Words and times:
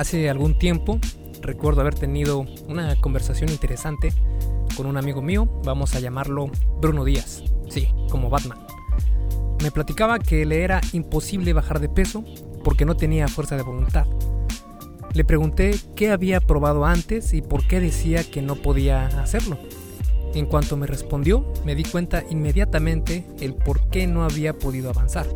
Hace 0.00 0.30
algún 0.30 0.58
tiempo 0.58 0.98
recuerdo 1.42 1.82
haber 1.82 1.94
tenido 1.94 2.46
una 2.66 2.98
conversación 3.02 3.50
interesante 3.50 4.14
con 4.74 4.86
un 4.86 4.96
amigo 4.96 5.20
mío, 5.20 5.60
vamos 5.62 5.94
a 5.94 6.00
llamarlo 6.00 6.50
Bruno 6.80 7.04
Díaz, 7.04 7.42
sí, 7.68 7.86
como 8.08 8.30
Batman. 8.30 8.58
Me 9.62 9.70
platicaba 9.70 10.18
que 10.18 10.46
le 10.46 10.62
era 10.62 10.80
imposible 10.94 11.52
bajar 11.52 11.80
de 11.80 11.90
peso 11.90 12.24
porque 12.64 12.86
no 12.86 12.96
tenía 12.96 13.28
fuerza 13.28 13.58
de 13.58 13.62
voluntad. 13.62 14.06
Le 15.12 15.22
pregunté 15.26 15.78
qué 15.94 16.12
había 16.12 16.40
probado 16.40 16.86
antes 16.86 17.34
y 17.34 17.42
por 17.42 17.66
qué 17.66 17.78
decía 17.78 18.24
que 18.24 18.40
no 18.40 18.56
podía 18.56 19.04
hacerlo. 19.22 19.58
En 20.32 20.46
cuanto 20.46 20.78
me 20.78 20.86
respondió, 20.86 21.52
me 21.66 21.74
di 21.74 21.84
cuenta 21.84 22.24
inmediatamente 22.30 23.26
el 23.38 23.52
por 23.52 23.90
qué 23.90 24.06
no 24.06 24.24
había 24.24 24.54
podido 24.54 24.88
avanzar. 24.88 25.26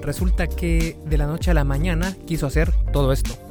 Resulta 0.00 0.46
que 0.46 0.96
de 1.06 1.18
la 1.18 1.26
noche 1.26 1.50
a 1.50 1.54
la 1.54 1.64
mañana 1.64 2.16
quiso 2.24 2.46
hacer 2.46 2.70
todo 2.92 3.12
esto. 3.12 3.45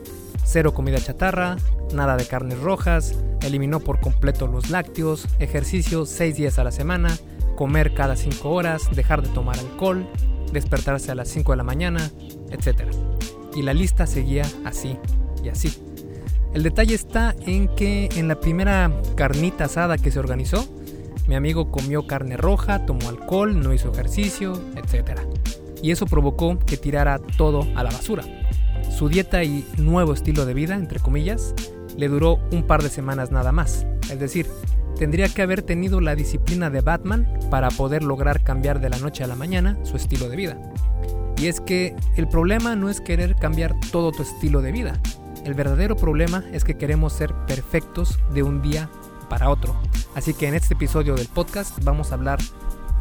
Cero 0.45 0.76
comida 0.76 0.99
chatarra, 0.99 1.58
nada 1.94 2.16
de 2.16 2.27
carnes 2.27 2.59
rojas, 2.59 3.16
eliminó 3.41 3.80
por 3.80 3.99
completo 3.99 4.45
los 4.45 4.70
lácteos, 4.70 5.27
ejercicio 5.40 6.05
6 6.05 6.36
días 6.36 6.59
a 6.59 6.63
la 6.63 6.72
semana, 6.72 7.09
comer 7.55 7.95
cada 7.95 8.16
5 8.16 8.48
horas, 8.50 8.84
dejar 8.95 9.23
de 9.23 9.30
tomar 9.30 9.58
alcohol, 9.58 10.08
despertarse 10.53 11.12
a 11.12 11.16
las 11.16 11.30
5 11.30 11.52
de 11.52 11.58
la 11.58 11.63
mañana, 11.63 12.12
etc. 12.52 12.84
Y 13.55 13.63
la 13.63 13.73
lista 13.73 14.05
seguía 14.05 14.45
así 14.63 14.98
y 15.44 15.50
así. 15.50 15.76
El 16.53 16.62
detalle 16.64 16.94
está 16.94 17.36
en 17.45 17.67
que 17.67 18.08
en 18.16 18.27
la 18.27 18.39
primera 18.39 18.91
carnita 19.16 19.66
asada 19.66 19.98
que 19.98 20.12
se 20.12 20.20
organizó, 20.20 20.66
mi 21.27 21.34
amigo 21.36 21.72
comió 21.72 22.05
carne 22.05 22.38
roja, 22.38 22.86
tomó 22.86 23.09
alcohol, 23.09 23.59
no 23.59 23.73
hizo 23.73 23.91
ejercicio, 23.91 24.53
etc. 24.75 25.20
Y 25.81 25.91
eso 25.91 26.05
provocó 26.05 26.59
que 26.59 26.77
tirara 26.77 27.20
todo 27.20 27.67
a 27.75 27.84
la 27.84 27.89
basura. 27.89 28.23
Su 28.95 29.09
dieta 29.09 29.44
y 29.44 29.67
nuevo 29.76 30.13
estilo 30.13 30.45
de 30.45 30.54
vida, 30.54 30.73
entre 30.76 31.02
comillas, 31.02 31.53
le 31.97 32.08
duró 32.08 32.39
un 32.53 32.64
par 32.64 32.81
de 32.81 32.88
semanas 32.88 33.30
nada 33.30 33.52
más. 33.52 33.86
Es 34.09 34.22
decir, 34.22 34.47
tendría 34.97 35.28
que 35.28 35.42
haber 35.42 35.64
tenido 35.64 36.00
la 36.00 36.16
disciplina 36.16 36.70
de 36.70 36.80
Batman 36.80 37.28
para 37.52 37.67
poder 37.72 38.03
lograr 38.03 38.42
cambiar 38.45 38.80
de 38.80 38.89
la 38.89 38.97
noche 38.97 39.25
a 39.25 39.28
la 39.28 39.36
mañana 39.36 39.78
su 39.83 39.97
estilo 39.97 40.30
de 40.30 40.38
vida. 40.38 40.58
Y 41.36 41.47
es 41.47 41.59
que 41.59 41.94
el 42.16 42.30
problema 42.30 42.78
no 42.78 42.89
es 42.89 43.02
querer 43.02 43.36
cambiar 43.36 43.75
todo 43.92 44.14
tu 44.14 44.23
estilo 44.23 44.61
de 44.61 44.72
vida. 44.72 44.94
El 45.44 45.55
verdadero 45.55 45.98
problema 45.98 46.45
es 46.53 46.64
que 46.64 46.77
queremos 46.77 47.11
ser 47.11 47.33
perfectos 47.48 48.17
de 48.33 48.44
un 48.44 48.61
día 48.61 48.89
para 49.27 49.50
otro. 49.50 49.75
Así 50.16 50.33
que 50.33 50.48
en 50.48 50.53
este 50.53 50.73
episodio 50.73 51.16
del 51.16 51.27
podcast 51.27 51.83
vamos 51.83 52.14
a 52.14 52.16
hablar 52.16 52.39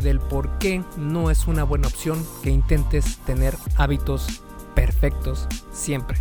del 0.03 0.19
por 0.19 0.59
qué 0.59 0.83
no 0.97 1.31
es 1.31 1.47
una 1.47 1.63
buena 1.63 1.87
opción 1.87 2.19
que 2.43 2.51
intentes 2.51 3.19
tener 3.19 3.55
hábitos 3.77 4.43
perfectos 4.75 5.47
siempre. 5.73 6.19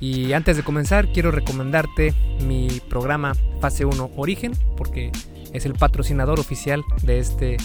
Y 0.00 0.32
antes 0.32 0.56
de 0.56 0.62
comenzar, 0.62 1.10
quiero 1.12 1.30
recomendarte 1.30 2.14
mi 2.46 2.68
programa 2.88 3.32
Fase 3.60 3.84
1 3.84 4.10
Origen, 4.16 4.52
porque 4.76 5.10
es 5.52 5.64
el 5.64 5.74
patrocinador 5.74 6.38
oficial 6.38 6.82
de 7.02 7.18
este 7.18 7.56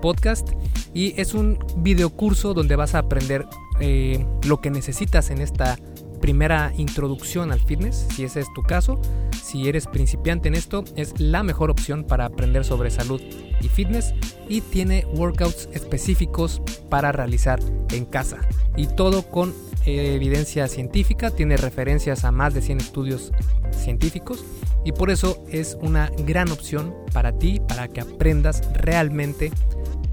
podcast. 0.00 0.50
Y 0.94 1.20
es 1.20 1.34
un 1.34 1.58
video 1.78 2.10
curso 2.10 2.54
donde 2.54 2.76
vas 2.76 2.94
a 2.94 3.00
aprender 3.00 3.46
eh, 3.80 4.24
lo 4.44 4.60
que 4.60 4.70
necesitas 4.70 5.30
en 5.30 5.40
esta 5.40 5.78
primera 6.20 6.72
introducción 6.76 7.52
al 7.52 7.60
fitness, 7.60 8.06
si 8.14 8.24
ese 8.24 8.40
es 8.40 8.52
tu 8.54 8.62
caso. 8.62 9.00
Si 9.42 9.68
eres 9.68 9.86
principiante 9.86 10.48
en 10.48 10.54
esto, 10.54 10.84
es 10.96 11.18
la 11.18 11.42
mejor 11.42 11.70
opción 11.70 12.04
para 12.04 12.26
aprender 12.26 12.64
sobre 12.64 12.90
salud 12.90 13.20
y 13.60 13.68
fitness 13.68 14.14
y 14.48 14.60
tiene 14.60 15.06
workouts 15.14 15.68
específicos 15.72 16.62
para 16.88 17.10
realizar 17.10 17.58
en 17.90 18.04
casa. 18.04 18.38
Y 18.76 18.86
todo 18.86 19.22
con 19.22 19.52
evidencia 19.86 20.68
científica, 20.68 21.30
tiene 21.30 21.56
referencias 21.56 22.24
a 22.24 22.30
más 22.30 22.54
de 22.54 22.62
100 22.62 22.78
estudios 22.78 23.32
científicos 23.72 24.44
y 24.84 24.92
por 24.92 25.10
eso 25.10 25.42
es 25.50 25.76
una 25.80 26.10
gran 26.26 26.50
opción 26.50 26.94
para 27.12 27.32
ti, 27.32 27.60
para 27.66 27.88
que 27.88 28.00
aprendas 28.00 28.62
realmente 28.74 29.50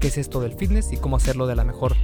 qué 0.00 0.08
es 0.08 0.18
esto 0.18 0.40
del 0.40 0.54
fitness 0.54 0.92
y 0.92 0.96
cómo 0.96 1.16
hacerlo 1.16 1.46
de 1.46 1.56
la 1.56 1.64
mejor 1.64 1.94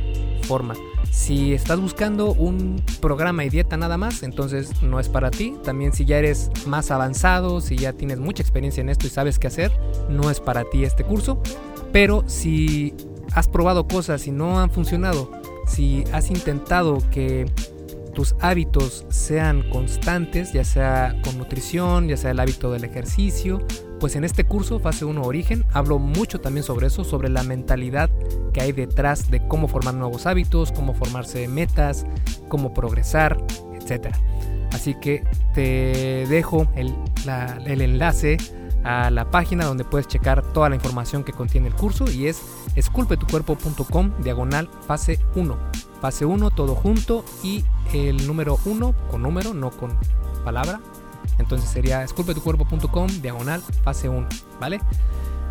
forma. 0.44 0.74
Si 1.10 1.54
estás 1.54 1.80
buscando 1.80 2.32
un 2.32 2.82
programa 3.00 3.44
y 3.44 3.50
dieta 3.50 3.76
nada 3.76 3.96
más, 3.96 4.22
entonces 4.22 4.82
no 4.82 5.00
es 5.00 5.08
para 5.08 5.30
ti. 5.30 5.54
También 5.62 5.92
si 5.92 6.04
ya 6.04 6.18
eres 6.18 6.50
más 6.66 6.90
avanzado, 6.90 7.60
si 7.60 7.76
ya 7.76 7.92
tienes 7.92 8.18
mucha 8.18 8.42
experiencia 8.42 8.80
en 8.80 8.88
esto 8.88 9.06
y 9.06 9.10
sabes 9.10 9.38
qué 9.38 9.46
hacer, 9.46 9.72
no 10.08 10.30
es 10.30 10.40
para 10.40 10.64
ti 10.64 10.84
este 10.84 11.04
curso. 11.04 11.40
Pero 11.92 12.24
si 12.26 12.94
has 13.32 13.48
probado 13.48 13.86
cosas 13.86 14.26
y 14.26 14.32
no 14.32 14.60
han 14.60 14.70
funcionado, 14.70 15.30
si 15.66 16.04
has 16.12 16.30
intentado 16.30 16.98
que 17.10 17.46
tus 18.14 18.34
hábitos 18.40 19.06
sean 19.08 19.68
constantes, 19.70 20.52
ya 20.52 20.64
sea 20.64 21.16
con 21.22 21.38
nutrición, 21.38 22.08
ya 22.08 22.16
sea 22.16 22.30
el 22.30 22.40
hábito 22.40 22.70
del 22.70 22.84
ejercicio, 22.84 23.60
pues 24.04 24.16
en 24.16 24.24
este 24.24 24.44
curso, 24.44 24.80
fase 24.80 25.06
1 25.06 25.22
Origen, 25.22 25.64
hablo 25.72 25.98
mucho 25.98 26.38
también 26.38 26.62
sobre 26.62 26.88
eso, 26.88 27.04
sobre 27.04 27.30
la 27.30 27.42
mentalidad 27.42 28.10
que 28.52 28.60
hay 28.60 28.72
detrás 28.72 29.30
de 29.30 29.48
cómo 29.48 29.66
formar 29.66 29.94
nuevos 29.94 30.26
hábitos, 30.26 30.72
cómo 30.72 30.92
formarse 30.92 31.48
metas, 31.48 32.04
cómo 32.48 32.74
progresar, 32.74 33.42
etc. 33.72 34.14
Así 34.74 34.94
que 34.94 35.24
te 35.54 36.26
dejo 36.28 36.66
el, 36.76 36.94
el 37.64 37.80
enlace 37.80 38.36
a 38.82 39.08
la 39.08 39.30
página 39.30 39.64
donde 39.64 39.84
puedes 39.84 40.06
checar 40.06 40.42
toda 40.52 40.68
la 40.68 40.74
información 40.74 41.24
que 41.24 41.32
contiene 41.32 41.68
el 41.68 41.74
curso 41.74 42.04
y 42.10 42.26
es 42.26 42.42
esculpetucuerpo.com 42.76 44.12
diagonal 44.22 44.68
fase 44.86 45.18
1. 45.34 45.56
Fase 46.02 46.26
1 46.26 46.50
todo 46.50 46.74
junto 46.74 47.24
y 47.42 47.64
el 47.94 48.26
número 48.26 48.58
1 48.66 48.94
con 49.10 49.22
número, 49.22 49.54
no 49.54 49.70
con 49.70 49.96
palabra. 50.44 50.82
Entonces 51.38 51.68
sería 51.68 52.02
esculpetucuerpo.com 52.02 53.08
diagonal 53.20 53.60
fase 53.82 54.08
1, 54.08 54.28
¿vale? 54.60 54.80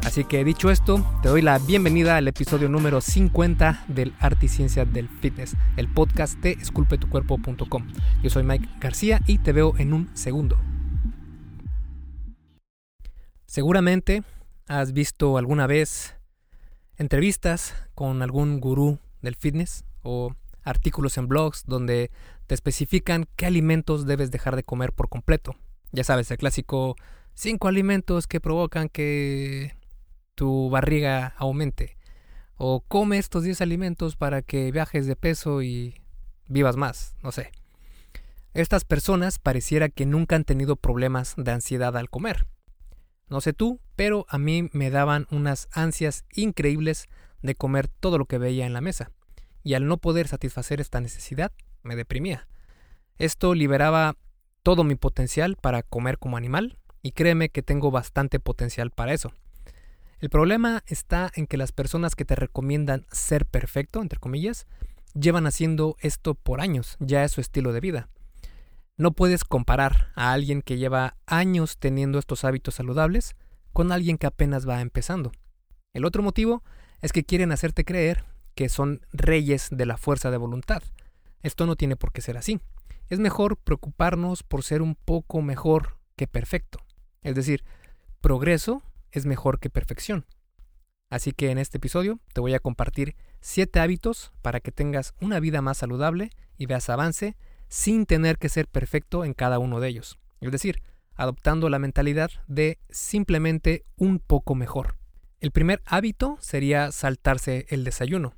Así 0.06 0.26
que 0.26 0.44
dicho 0.44 0.70
esto, 0.70 1.06
te 1.22 1.30
doy 1.30 1.42
la 1.42 1.58
bienvenida 1.60 2.18
al 2.18 2.28
episodio 2.28 2.68
número 2.68 3.00
50 3.00 3.86
del 3.88 4.14
Arte 4.20 4.48
y 4.48 4.50
Ciencia 4.50 4.84
del 4.84 5.08
Fitness, 5.08 5.56
el 5.78 5.88
podcast 5.88 6.38
de 6.40 6.52
esculpetucuerpo.com. 6.52 7.88
Yo 8.22 8.30
soy 8.30 8.44
Mike 8.44 8.68
García 8.80 9.22
y 9.26 9.38
te 9.38 9.54
veo 9.54 9.76
en 9.78 9.94
un 9.94 10.10
segundo. 10.14 10.60
Seguramente 13.46 14.24
has 14.68 14.92
visto 14.92 15.38
alguna 15.38 15.68
vez 15.68 16.16
entrevistas 16.98 17.74
con 17.96 18.22
algún 18.22 18.60
gurú 18.60 19.00
del 19.22 19.36
fitness 19.36 19.86
o 20.02 20.36
artículos 20.64 21.18
en 21.18 21.28
blogs 21.28 21.64
donde 21.66 22.12
te 22.48 22.56
especifican 22.56 23.28
qué 23.36 23.46
alimentos 23.46 24.06
debes 24.06 24.32
dejar 24.32 24.56
de 24.56 24.64
comer 24.64 24.92
por 24.92 25.08
completo. 25.08 25.56
Ya 25.94 26.04
sabes, 26.04 26.30
el 26.32 26.38
clásico 26.38 26.96
5 27.36 27.68
alimentos 27.68 28.26
que 28.26 28.42
provocan 28.42 28.90
que 28.90 29.76
tu 30.34 30.72
barriga 30.72 31.36
aumente. 31.38 31.98
O 32.56 32.82
come 32.82 33.20
estos 33.20 33.44
10 33.44 33.62
alimentos 33.62 34.16
para 34.16 34.42
que 34.42 34.72
viajes 34.72 35.06
de 35.06 35.16
peso 35.16 35.62
y 35.62 36.02
vivas 36.48 36.78
más, 36.78 37.16
no 37.22 37.32
sé. 37.32 37.52
Estas 38.56 38.86
personas 38.86 39.38
pareciera 39.38 39.88
que 39.88 40.08
nunca 40.08 40.36
han 40.36 40.46
tenido 40.46 40.78
problemas 40.78 41.36
de 41.38 41.52
ansiedad 41.52 41.96
al 41.96 42.10
comer. 42.10 42.48
No 43.30 43.40
sé 43.40 43.54
tú, 43.54 43.80
pero 43.96 44.26
a 44.30 44.40
mí 44.40 44.70
me 44.74 44.90
daban 44.90 45.28
unas 45.30 45.70
ansias 45.72 46.26
increíbles 46.34 47.08
de 47.44 47.54
comer 47.54 47.88
todo 47.88 48.18
lo 48.18 48.26
que 48.26 48.40
veía 48.40 48.66
en 48.66 48.74
la 48.74 48.82
mesa, 48.82 49.12
y 49.64 49.76
al 49.76 49.86
no 49.88 49.98
poder 49.98 50.28
satisfacer 50.28 50.82
esta 50.82 51.02
necesidad, 51.02 51.52
me 51.84 51.96
deprimía. 51.96 52.48
Esto 53.18 53.54
liberaba 53.54 54.18
todo 54.64 54.84
mi 54.84 54.96
potencial 54.96 55.56
para 55.56 55.84
comer 55.84 56.18
como 56.18 56.38
animal, 56.38 56.78
y 57.02 57.12
créeme 57.12 57.50
que 57.50 57.62
tengo 57.62 57.92
bastante 57.92 58.40
potencial 58.40 58.90
para 58.90 59.14
eso. 59.14 59.34
El 60.20 60.30
problema 60.30 60.84
está 60.88 61.30
en 61.36 61.48
que 61.48 61.58
las 61.58 61.74
personas 61.74 62.16
que 62.16 62.24
te 62.24 62.36
recomiendan 62.36 63.06
ser 63.12 63.46
perfecto, 63.46 64.02
entre 64.02 64.20
comillas, 64.20 64.66
llevan 65.14 65.46
haciendo 65.46 65.98
esto 66.00 66.34
por 66.34 66.62
años, 66.62 66.96
ya 67.00 67.26
es 67.26 67.32
su 67.32 67.42
estilo 67.42 67.74
de 67.74 67.82
vida. 67.82 68.10
No 68.96 69.12
puedes 69.12 69.44
comparar 69.44 70.12
a 70.16 70.32
alguien 70.32 70.62
que 70.62 70.78
lleva 70.78 71.18
años 71.26 71.78
teniendo 71.78 72.20
estos 72.20 72.46
hábitos 72.46 72.76
saludables 72.76 73.36
con 73.74 73.92
alguien 73.92 74.18
que 74.18 74.28
apenas 74.28 74.68
va 74.68 74.82
empezando. 74.82 75.34
El 75.94 76.06
otro 76.06 76.24
motivo 76.24 76.64
es 77.02 77.12
que 77.12 77.26
quieren 77.26 77.52
hacerte 77.52 77.84
creer 77.84 78.24
que 78.56 78.70
son 78.70 79.02
reyes 79.12 79.68
de 79.72 79.86
la 79.86 79.98
fuerza 79.98 80.32
de 80.32 80.38
voluntad. 80.38 80.84
Esto 81.42 81.66
no 81.66 81.76
tiene 81.76 81.96
por 81.98 82.14
qué 82.14 82.22
ser 82.22 82.38
así. 82.38 82.62
Es 83.10 83.20
mejor 83.20 83.58
preocuparnos 83.58 84.44
por 84.44 84.64
ser 84.64 84.82
un 84.82 84.96
poco 84.96 85.42
mejor 85.42 85.98
que 86.16 86.28
perfecto. 86.28 86.80
Es 87.22 87.36
decir, 87.36 87.64
progreso 88.22 88.82
es 89.12 89.26
mejor 89.26 89.60
que 89.60 89.70
perfección. 89.70 90.26
Así 91.10 91.32
que 91.32 91.52
en 91.52 91.58
este 91.58 91.78
episodio 91.78 92.20
te 92.34 92.42
voy 92.42 92.54
a 92.54 92.60
compartir 92.60 93.16
7 93.42 93.80
hábitos 93.80 94.32
para 94.42 94.60
que 94.60 94.72
tengas 94.72 95.14
una 95.22 95.40
vida 95.40 95.62
más 95.62 95.78
saludable 95.78 96.32
y 96.58 96.66
veas 96.66 96.90
avance 96.90 97.36
sin 97.68 98.06
tener 98.06 98.38
que 98.38 98.50
ser 98.50 98.68
perfecto 98.68 99.26
en 99.26 99.34
cada 99.34 99.60
uno 99.60 99.80
de 99.80 99.90
ellos. 99.90 100.18
Es 100.42 100.52
decir, 100.52 100.82
adoptando 101.16 101.70
la 101.70 101.80
mentalidad 101.80 102.32
de 102.48 102.80
simplemente 102.90 103.86
un 103.96 104.20
poco 104.20 104.56
mejor. 104.56 104.98
El 105.40 105.52
primer 105.52 105.82
hábito 105.86 106.38
sería 106.40 106.92
saltarse 106.92 107.66
el 107.70 107.84
desayuno. 107.84 108.34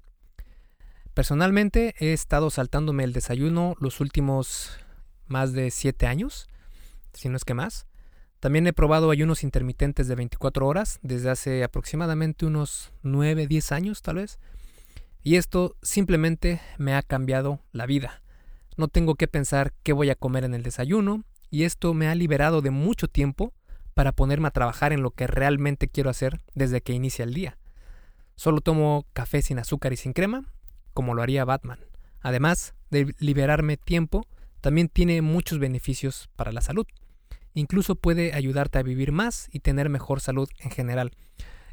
Personalmente 1.15 1.95
he 1.97 2.11
estado 2.11 2.49
saltándome 2.49 3.05
el 3.05 3.13
desayuno 3.13 3.77
los 3.79 4.01
últimos 4.01 4.77
más 5.27 5.53
de 5.53 5.71
7 5.71 6.07
años, 6.07 6.49
si 7.13 7.29
no 7.29 7.37
es 7.37 7.45
que 7.45 7.53
más. 7.53 7.87
También 8.41 8.67
he 8.67 8.73
probado 8.73 9.09
ayunos 9.09 9.41
intermitentes 9.41 10.09
de 10.09 10.15
24 10.15 10.67
horas 10.67 10.99
desde 11.03 11.29
hace 11.29 11.63
aproximadamente 11.63 12.45
unos 12.45 12.91
9, 13.03 13.47
10 13.47 13.71
años 13.71 14.01
tal 14.01 14.17
vez. 14.17 14.39
Y 15.23 15.37
esto 15.37 15.77
simplemente 15.81 16.59
me 16.77 16.93
ha 16.93 17.01
cambiado 17.01 17.61
la 17.71 17.85
vida. 17.85 18.21
No 18.75 18.89
tengo 18.89 19.15
que 19.15 19.29
pensar 19.29 19.71
qué 19.83 19.93
voy 19.93 20.09
a 20.09 20.15
comer 20.15 20.43
en 20.43 20.53
el 20.53 20.63
desayuno 20.63 21.23
y 21.49 21.63
esto 21.63 21.93
me 21.93 22.09
ha 22.09 22.15
liberado 22.15 22.61
de 22.61 22.71
mucho 22.71 23.07
tiempo 23.07 23.53
para 23.93 24.11
ponerme 24.11 24.49
a 24.49 24.51
trabajar 24.51 24.91
en 24.91 25.01
lo 25.01 25.11
que 25.11 25.27
realmente 25.27 25.87
quiero 25.87 26.09
hacer 26.09 26.41
desde 26.55 26.81
que 26.81 26.91
inicia 26.91 27.23
el 27.23 27.33
día. 27.33 27.57
Solo 28.35 28.59
tomo 28.59 29.05
café 29.13 29.41
sin 29.41 29.59
azúcar 29.59 29.93
y 29.93 29.95
sin 29.95 30.11
crema, 30.11 30.43
como 30.95 31.13
lo 31.13 31.21
haría 31.21 31.45
Batman. 31.45 31.79
Además 32.21 32.73
de 32.89 33.13
liberarme 33.19 33.77
tiempo, 33.77 34.25
también 34.61 34.89
tiene 34.89 35.21
muchos 35.21 35.59
beneficios 35.59 36.29
para 36.35 36.51
la 36.51 36.61
salud. 36.61 36.87
Incluso 37.53 37.95
puede 37.95 38.33
ayudarte 38.33 38.79
a 38.79 38.83
vivir 38.83 39.11
más 39.11 39.47
y 39.51 39.59
tener 39.59 39.89
mejor 39.89 40.21
salud 40.21 40.49
en 40.59 40.71
general. 40.71 41.11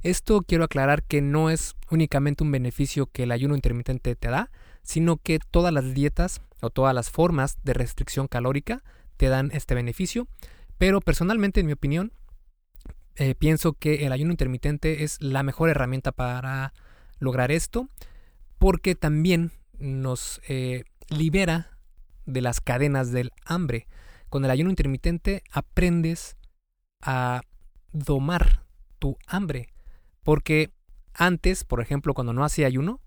Esto 0.02 0.42
quiero 0.42 0.64
aclarar 0.64 1.04
que 1.04 1.22
no 1.22 1.48
es 1.48 1.74
únicamente 1.90 2.44
un 2.44 2.50
beneficio 2.50 3.06
que 3.06 3.22
el 3.22 3.32
ayuno 3.32 3.54
intermitente 3.54 4.14
te 4.16 4.28
da, 4.28 4.50
sino 4.82 5.16
que 5.16 5.38
todas 5.38 5.72
las 5.72 5.94
dietas 5.94 6.42
o 6.60 6.70
todas 6.70 6.94
las 6.94 7.08
formas 7.08 7.56
de 7.62 7.72
restricción 7.72 8.26
calórica 8.26 8.82
te 9.16 9.28
dan 9.28 9.50
este 9.54 9.74
beneficio. 9.74 10.26
Pero 10.76 11.00
personalmente, 11.00 11.60
en 11.60 11.66
mi 11.66 11.72
opinión, 11.72 12.12
eh, 13.14 13.34
pienso 13.36 13.74
que 13.74 14.04
el 14.04 14.12
ayuno 14.12 14.32
intermitente 14.32 15.04
es 15.04 15.20
la 15.22 15.42
mejor 15.44 15.69
herramienta 15.69 16.10
para 16.12 16.72
lograr 17.20 17.52
esto, 17.52 17.88
porque 18.62 18.94
también 18.94 19.50
nos 19.80 20.40
eh, 20.46 20.84
libera 21.08 21.76
de 22.26 22.40
las 22.42 22.60
cadenas 22.60 23.10
del 23.10 23.32
hambre 23.44 23.88
con 24.28 24.44
el 24.44 24.52
ayuno 24.52 24.70
intermitente 24.70 25.42
aprendes 25.50 26.36
a 27.00 27.40
domar 27.90 28.62
tu 29.00 29.18
hambre. 29.26 29.66
Porque 30.22 30.70
antes, 31.12 31.64
por 31.64 31.80
ejemplo, 31.80 32.14
cuando 32.14 32.32
no 32.32 32.44
hacía 32.44 32.68
ayuno, 32.68 33.00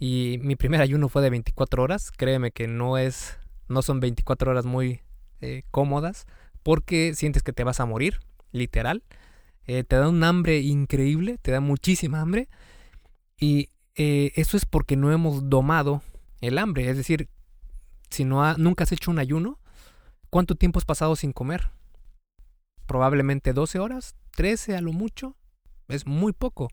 y 0.00 0.40
mi 0.42 0.56
primer 0.56 0.80
ayuno 0.80 1.08
fue 1.08 1.22
de 1.22 1.30
24 1.30 1.84
horas, 1.84 2.10
créeme 2.10 2.50
que 2.50 2.66
no 2.66 2.98
es, 2.98 3.38
no 3.68 3.82
son 3.82 4.00
24 4.00 4.50
horas 4.50 4.66
muy 4.66 5.02
eh, 5.40 5.62
cómodas, 5.70 6.26
porque 6.64 7.14
sientes 7.14 7.44
que 7.44 7.52
te 7.52 7.62
vas 7.62 7.78
a 7.78 7.86
morir, 7.86 8.18
literal. 8.50 9.04
Eh, 9.66 9.84
te 9.84 9.94
da 9.94 10.08
un 10.08 10.24
hambre 10.24 10.58
increíble, 10.58 11.38
te 11.40 11.52
da 11.52 11.60
muchísima 11.60 12.20
hambre. 12.20 12.48
Y 13.38 13.68
eh, 14.02 14.32
eso 14.36 14.56
es 14.56 14.64
porque 14.64 14.96
no 14.96 15.12
hemos 15.12 15.48
domado 15.50 16.02
el 16.40 16.58
hambre. 16.58 16.88
Es 16.88 16.96
decir, 16.96 17.28
si 18.10 18.24
no 18.24 18.56
nunca 18.56 18.84
has 18.84 18.92
hecho 18.92 19.10
un 19.10 19.18
ayuno, 19.18 19.60
¿Cuánto 20.30 20.54
tiempo 20.54 20.78
has 20.78 20.84
pasado 20.84 21.16
sin 21.16 21.32
comer? 21.32 21.70
Probablemente 22.86 23.52
12 23.52 23.80
horas, 23.80 24.14
13 24.36 24.76
a 24.76 24.80
lo 24.80 24.92
mucho. 24.92 25.34
Es 25.88 26.06
muy 26.06 26.32
poco. 26.32 26.68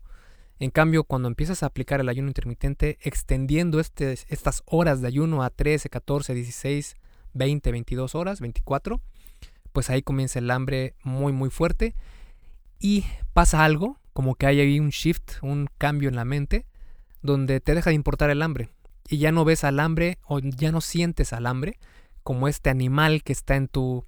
En 0.60 0.70
cambio, 0.70 1.02
cuando 1.02 1.26
empiezas 1.26 1.64
a 1.64 1.66
aplicar 1.66 2.00
el 2.00 2.08
ayuno 2.08 2.28
intermitente, 2.28 2.98
extendiendo 3.02 3.80
este, 3.80 4.12
estas 4.28 4.62
horas 4.64 5.00
de 5.00 5.08
ayuno 5.08 5.42
a 5.42 5.50
13, 5.50 5.88
14, 5.88 6.34
16, 6.34 6.96
20, 7.34 7.72
22 7.72 8.14
horas, 8.14 8.40
24, 8.40 9.00
pues 9.72 9.90
ahí 9.90 10.02
comienza 10.02 10.38
el 10.38 10.52
hambre 10.52 10.94
muy, 11.02 11.32
muy 11.32 11.50
fuerte. 11.50 11.96
Y 12.78 13.06
pasa 13.32 13.64
algo, 13.64 13.98
como 14.12 14.36
que 14.36 14.46
hay 14.46 14.60
ahí 14.60 14.78
un 14.78 14.90
shift, 14.90 15.42
un 15.42 15.68
cambio 15.78 16.08
en 16.08 16.14
la 16.14 16.24
mente, 16.24 16.64
donde 17.22 17.60
te 17.60 17.74
deja 17.74 17.90
de 17.90 17.96
importar 17.96 18.30
el 18.30 18.42
hambre. 18.42 18.70
Y 19.08 19.18
ya 19.18 19.32
no 19.32 19.44
ves 19.44 19.64
al 19.64 19.80
hambre 19.80 20.18
o 20.26 20.38
ya 20.40 20.72
no 20.72 20.80
sientes 20.80 21.32
al 21.32 21.46
hambre, 21.46 21.78
como 22.22 22.48
este 22.48 22.70
animal 22.70 23.22
que 23.22 23.32
está 23.32 23.56
en 23.56 23.68
tu, 23.68 24.04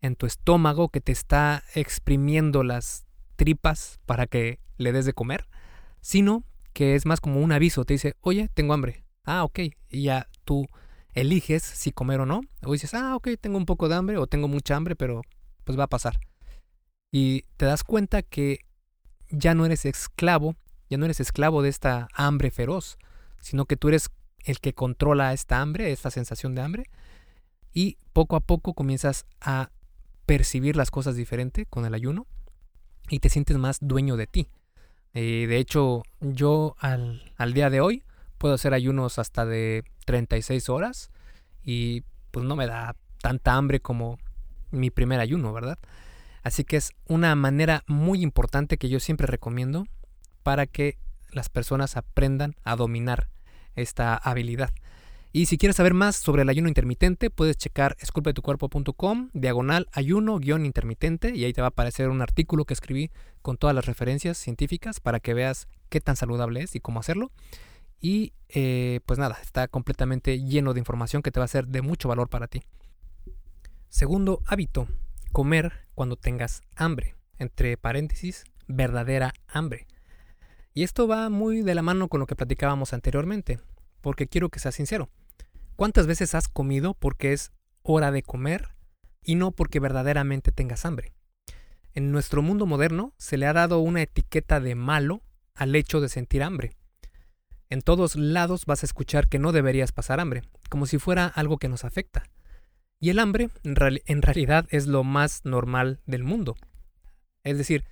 en 0.00 0.16
tu 0.16 0.26
estómago, 0.26 0.88
que 0.88 1.00
te 1.00 1.12
está 1.12 1.62
exprimiendo 1.74 2.62
las 2.62 3.04
tripas 3.36 4.00
para 4.06 4.26
que 4.26 4.58
le 4.78 4.92
des 4.92 5.04
de 5.04 5.12
comer, 5.12 5.46
sino 6.00 6.44
que 6.72 6.94
es 6.94 7.06
más 7.06 7.20
como 7.20 7.40
un 7.40 7.52
aviso, 7.52 7.84
te 7.84 7.94
dice, 7.94 8.14
oye, 8.20 8.48
tengo 8.54 8.72
hambre. 8.72 9.04
Ah, 9.24 9.44
ok. 9.44 9.60
Y 9.90 10.04
ya 10.04 10.28
tú 10.44 10.66
eliges 11.12 11.62
si 11.62 11.92
comer 11.92 12.20
o 12.20 12.26
no. 12.26 12.40
O 12.64 12.72
dices, 12.72 12.94
ah, 12.94 13.16
ok, 13.16 13.30
tengo 13.40 13.58
un 13.58 13.66
poco 13.66 13.88
de 13.88 13.96
hambre 13.96 14.16
o 14.16 14.26
tengo 14.26 14.48
mucha 14.48 14.76
hambre, 14.76 14.96
pero 14.96 15.22
pues 15.64 15.78
va 15.78 15.84
a 15.84 15.88
pasar. 15.88 16.18
Y 17.10 17.42
te 17.56 17.66
das 17.66 17.84
cuenta 17.84 18.22
que 18.22 18.60
ya 19.30 19.54
no 19.54 19.66
eres 19.66 19.84
esclavo, 19.84 20.56
ya 20.88 20.98
no 20.98 21.04
eres 21.04 21.20
esclavo 21.20 21.62
de 21.62 21.68
esta 21.68 22.08
hambre 22.14 22.50
feroz, 22.50 22.98
sino 23.40 23.66
que 23.66 23.76
tú 23.76 23.88
eres 23.88 24.10
el 24.44 24.60
que 24.60 24.72
controla 24.72 25.32
esta 25.32 25.60
hambre, 25.60 25.92
esta 25.92 26.10
sensación 26.10 26.54
de 26.54 26.62
hambre, 26.62 26.84
y 27.72 27.98
poco 28.12 28.36
a 28.36 28.40
poco 28.40 28.74
comienzas 28.74 29.26
a 29.40 29.70
percibir 30.26 30.76
las 30.76 30.90
cosas 30.90 31.16
diferente 31.16 31.66
con 31.66 31.84
el 31.84 31.94
ayuno 31.94 32.26
y 33.08 33.20
te 33.20 33.28
sientes 33.28 33.56
más 33.56 33.78
dueño 33.80 34.16
de 34.16 34.26
ti. 34.26 34.48
Eh, 35.14 35.46
de 35.48 35.56
hecho, 35.58 36.02
yo 36.20 36.76
al, 36.78 37.32
al, 37.36 37.54
día 37.54 37.70
de 37.70 37.80
hoy 37.80 38.02
puedo 38.36 38.54
hacer 38.54 38.74
ayunos 38.74 39.18
hasta 39.18 39.46
de 39.46 39.84
36 40.04 40.68
horas 40.68 41.10
y 41.62 42.04
pues 42.30 42.44
no 42.44 42.56
me 42.56 42.66
da 42.66 42.94
tanta 43.20 43.54
hambre 43.54 43.80
como 43.80 44.18
mi 44.70 44.90
primer 44.90 45.20
ayuno, 45.20 45.52
¿verdad? 45.52 45.78
Así 46.42 46.64
que 46.64 46.76
es 46.76 46.92
una 47.06 47.34
manera 47.34 47.84
muy 47.86 48.22
importante 48.22 48.76
que 48.76 48.88
yo 48.88 49.00
siempre 49.00 49.26
recomiendo 49.26 49.86
para 50.48 50.66
que 50.66 50.96
las 51.30 51.50
personas 51.50 51.98
aprendan 51.98 52.56
a 52.64 52.74
dominar 52.74 53.28
esta 53.74 54.16
habilidad. 54.16 54.70
Y 55.30 55.44
si 55.44 55.58
quieres 55.58 55.76
saber 55.76 55.92
más 55.92 56.16
sobre 56.16 56.40
el 56.40 56.48
ayuno 56.48 56.68
intermitente, 56.68 57.28
puedes 57.28 57.58
checar 57.58 57.98
esculpetucuerpo.com, 58.00 59.28
diagonal 59.34 59.88
ayuno 59.92 60.38
guion 60.38 60.64
intermitente, 60.64 61.36
y 61.36 61.44
ahí 61.44 61.52
te 61.52 61.60
va 61.60 61.66
a 61.66 61.68
aparecer 61.68 62.08
un 62.08 62.22
artículo 62.22 62.64
que 62.64 62.72
escribí 62.72 63.10
con 63.42 63.58
todas 63.58 63.76
las 63.76 63.84
referencias 63.84 64.38
científicas 64.38 65.00
para 65.00 65.20
que 65.20 65.34
veas 65.34 65.68
qué 65.90 66.00
tan 66.00 66.16
saludable 66.16 66.62
es 66.62 66.74
y 66.74 66.80
cómo 66.80 67.00
hacerlo. 67.00 67.30
Y 68.00 68.32
eh, 68.48 69.00
pues 69.04 69.18
nada, 69.18 69.36
está 69.42 69.68
completamente 69.68 70.42
lleno 70.42 70.72
de 70.72 70.80
información 70.80 71.20
que 71.20 71.30
te 71.30 71.40
va 71.40 71.44
a 71.44 71.48
ser 71.48 71.66
de 71.66 71.82
mucho 71.82 72.08
valor 72.08 72.30
para 72.30 72.48
ti. 72.48 72.62
Segundo 73.90 74.40
hábito, 74.46 74.88
comer 75.30 75.86
cuando 75.94 76.16
tengas 76.16 76.62
hambre, 76.74 77.16
entre 77.36 77.76
paréntesis, 77.76 78.44
verdadera 78.66 79.34
hambre. 79.46 79.86
Y 80.74 80.82
esto 80.82 81.08
va 81.08 81.28
muy 81.28 81.62
de 81.62 81.74
la 81.74 81.82
mano 81.82 82.08
con 82.08 82.20
lo 82.20 82.26
que 82.26 82.36
platicábamos 82.36 82.92
anteriormente 82.92 83.58
porque 84.00 84.26
quiero 84.26 84.48
que 84.48 84.58
seas 84.58 84.74
sincero. 84.74 85.10
¿Cuántas 85.76 86.06
veces 86.06 86.34
has 86.34 86.48
comido 86.48 86.94
porque 86.94 87.32
es 87.32 87.52
hora 87.82 88.10
de 88.10 88.22
comer 88.22 88.68
y 89.22 89.34
no 89.34 89.52
porque 89.52 89.80
verdaderamente 89.80 90.52
tengas 90.52 90.84
hambre? 90.84 91.12
En 91.94 92.12
nuestro 92.12 92.42
mundo 92.42 92.66
moderno 92.66 93.12
se 93.18 93.36
le 93.36 93.46
ha 93.46 93.52
dado 93.52 93.80
una 93.80 94.02
etiqueta 94.02 94.60
de 94.60 94.74
malo 94.74 95.22
al 95.54 95.74
hecho 95.74 96.00
de 96.00 96.08
sentir 96.08 96.42
hambre. 96.42 96.72
En 97.70 97.82
todos 97.82 98.16
lados 98.16 98.66
vas 98.66 98.82
a 98.82 98.86
escuchar 98.86 99.28
que 99.28 99.38
no 99.38 99.52
deberías 99.52 99.92
pasar 99.92 100.20
hambre, 100.20 100.42
como 100.70 100.86
si 100.86 100.98
fuera 100.98 101.26
algo 101.26 101.58
que 101.58 101.68
nos 101.68 101.84
afecta. 101.84 102.24
Y 103.00 103.10
el 103.10 103.18
hambre 103.18 103.50
en, 103.62 104.22
realidad 104.22 104.66
es 104.70 104.86
lo 104.86 105.04
más 105.04 105.44
normal 105.44 106.00
del 106.06 106.24
mundo. 106.24 106.56
Es 107.44 107.58
decir, 107.58 107.84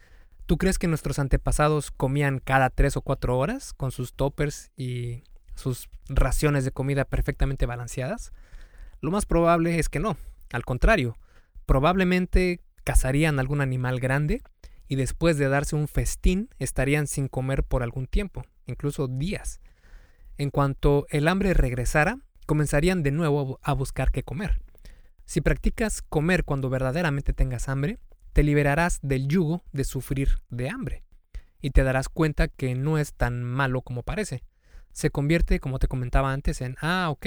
¿tú 0.46 0.58
crees 0.58 0.78
que 0.78 0.88
nuestros 0.88 1.18
antepasados 1.18 1.90
comían 1.90 2.38
cada 2.38 2.70
tres 2.70 2.96
o 2.96 3.02
cuatro 3.02 3.38
horas 3.38 3.72
con 3.72 3.90
sus 3.90 4.14
toppers 4.14 4.70
y 4.76 5.24
sus 5.54 5.88
raciones 6.08 6.64
de 6.64 6.70
comida 6.70 7.04
perfectamente 7.04 7.66
balanceadas? 7.66 8.32
Lo 9.00 9.10
más 9.10 9.26
probable 9.26 9.78
es 9.78 9.88
que 9.88 10.00
no. 10.00 10.16
Al 10.52 10.64
contrario, 10.64 11.16
probablemente 11.66 12.60
cazarían 12.84 13.38
algún 13.38 13.60
animal 13.60 14.00
grande 14.00 14.42
y 14.88 14.94
después 14.94 15.36
de 15.36 15.48
darse 15.48 15.74
un 15.74 15.88
festín 15.88 16.48
estarían 16.58 17.08
sin 17.08 17.28
comer 17.28 17.64
por 17.64 17.82
algún 17.82 18.06
tiempo, 18.06 18.44
incluso 18.66 19.08
días. 19.08 19.60
En 20.38 20.50
cuanto 20.50 21.06
el 21.10 21.28
hambre 21.28 21.54
regresara, 21.54 22.18
comenzarían 22.46 23.02
de 23.02 23.10
nuevo 23.10 23.58
a 23.62 23.72
buscar 23.72 24.12
qué 24.12 24.22
comer. 24.22 24.60
Si 25.24 25.40
practicas 25.40 26.02
comer 26.02 26.44
cuando 26.44 26.70
verdaderamente 26.70 27.32
tengas 27.32 27.68
hambre, 27.68 27.98
te 28.36 28.42
liberarás 28.42 28.98
del 29.00 29.28
yugo 29.28 29.64
de 29.72 29.82
sufrir 29.82 30.42
de 30.50 30.68
hambre 30.68 31.04
y 31.62 31.70
te 31.70 31.82
darás 31.82 32.10
cuenta 32.10 32.48
que 32.48 32.74
no 32.74 32.98
es 32.98 33.14
tan 33.14 33.42
malo 33.42 33.80
como 33.80 34.02
parece 34.02 34.42
se 34.92 35.08
convierte, 35.08 35.58
como 35.58 35.78
te 35.78 35.88
comentaba 35.88 36.34
antes, 36.34 36.60
en, 36.60 36.76
ah, 36.82 37.08
ok, 37.08 37.26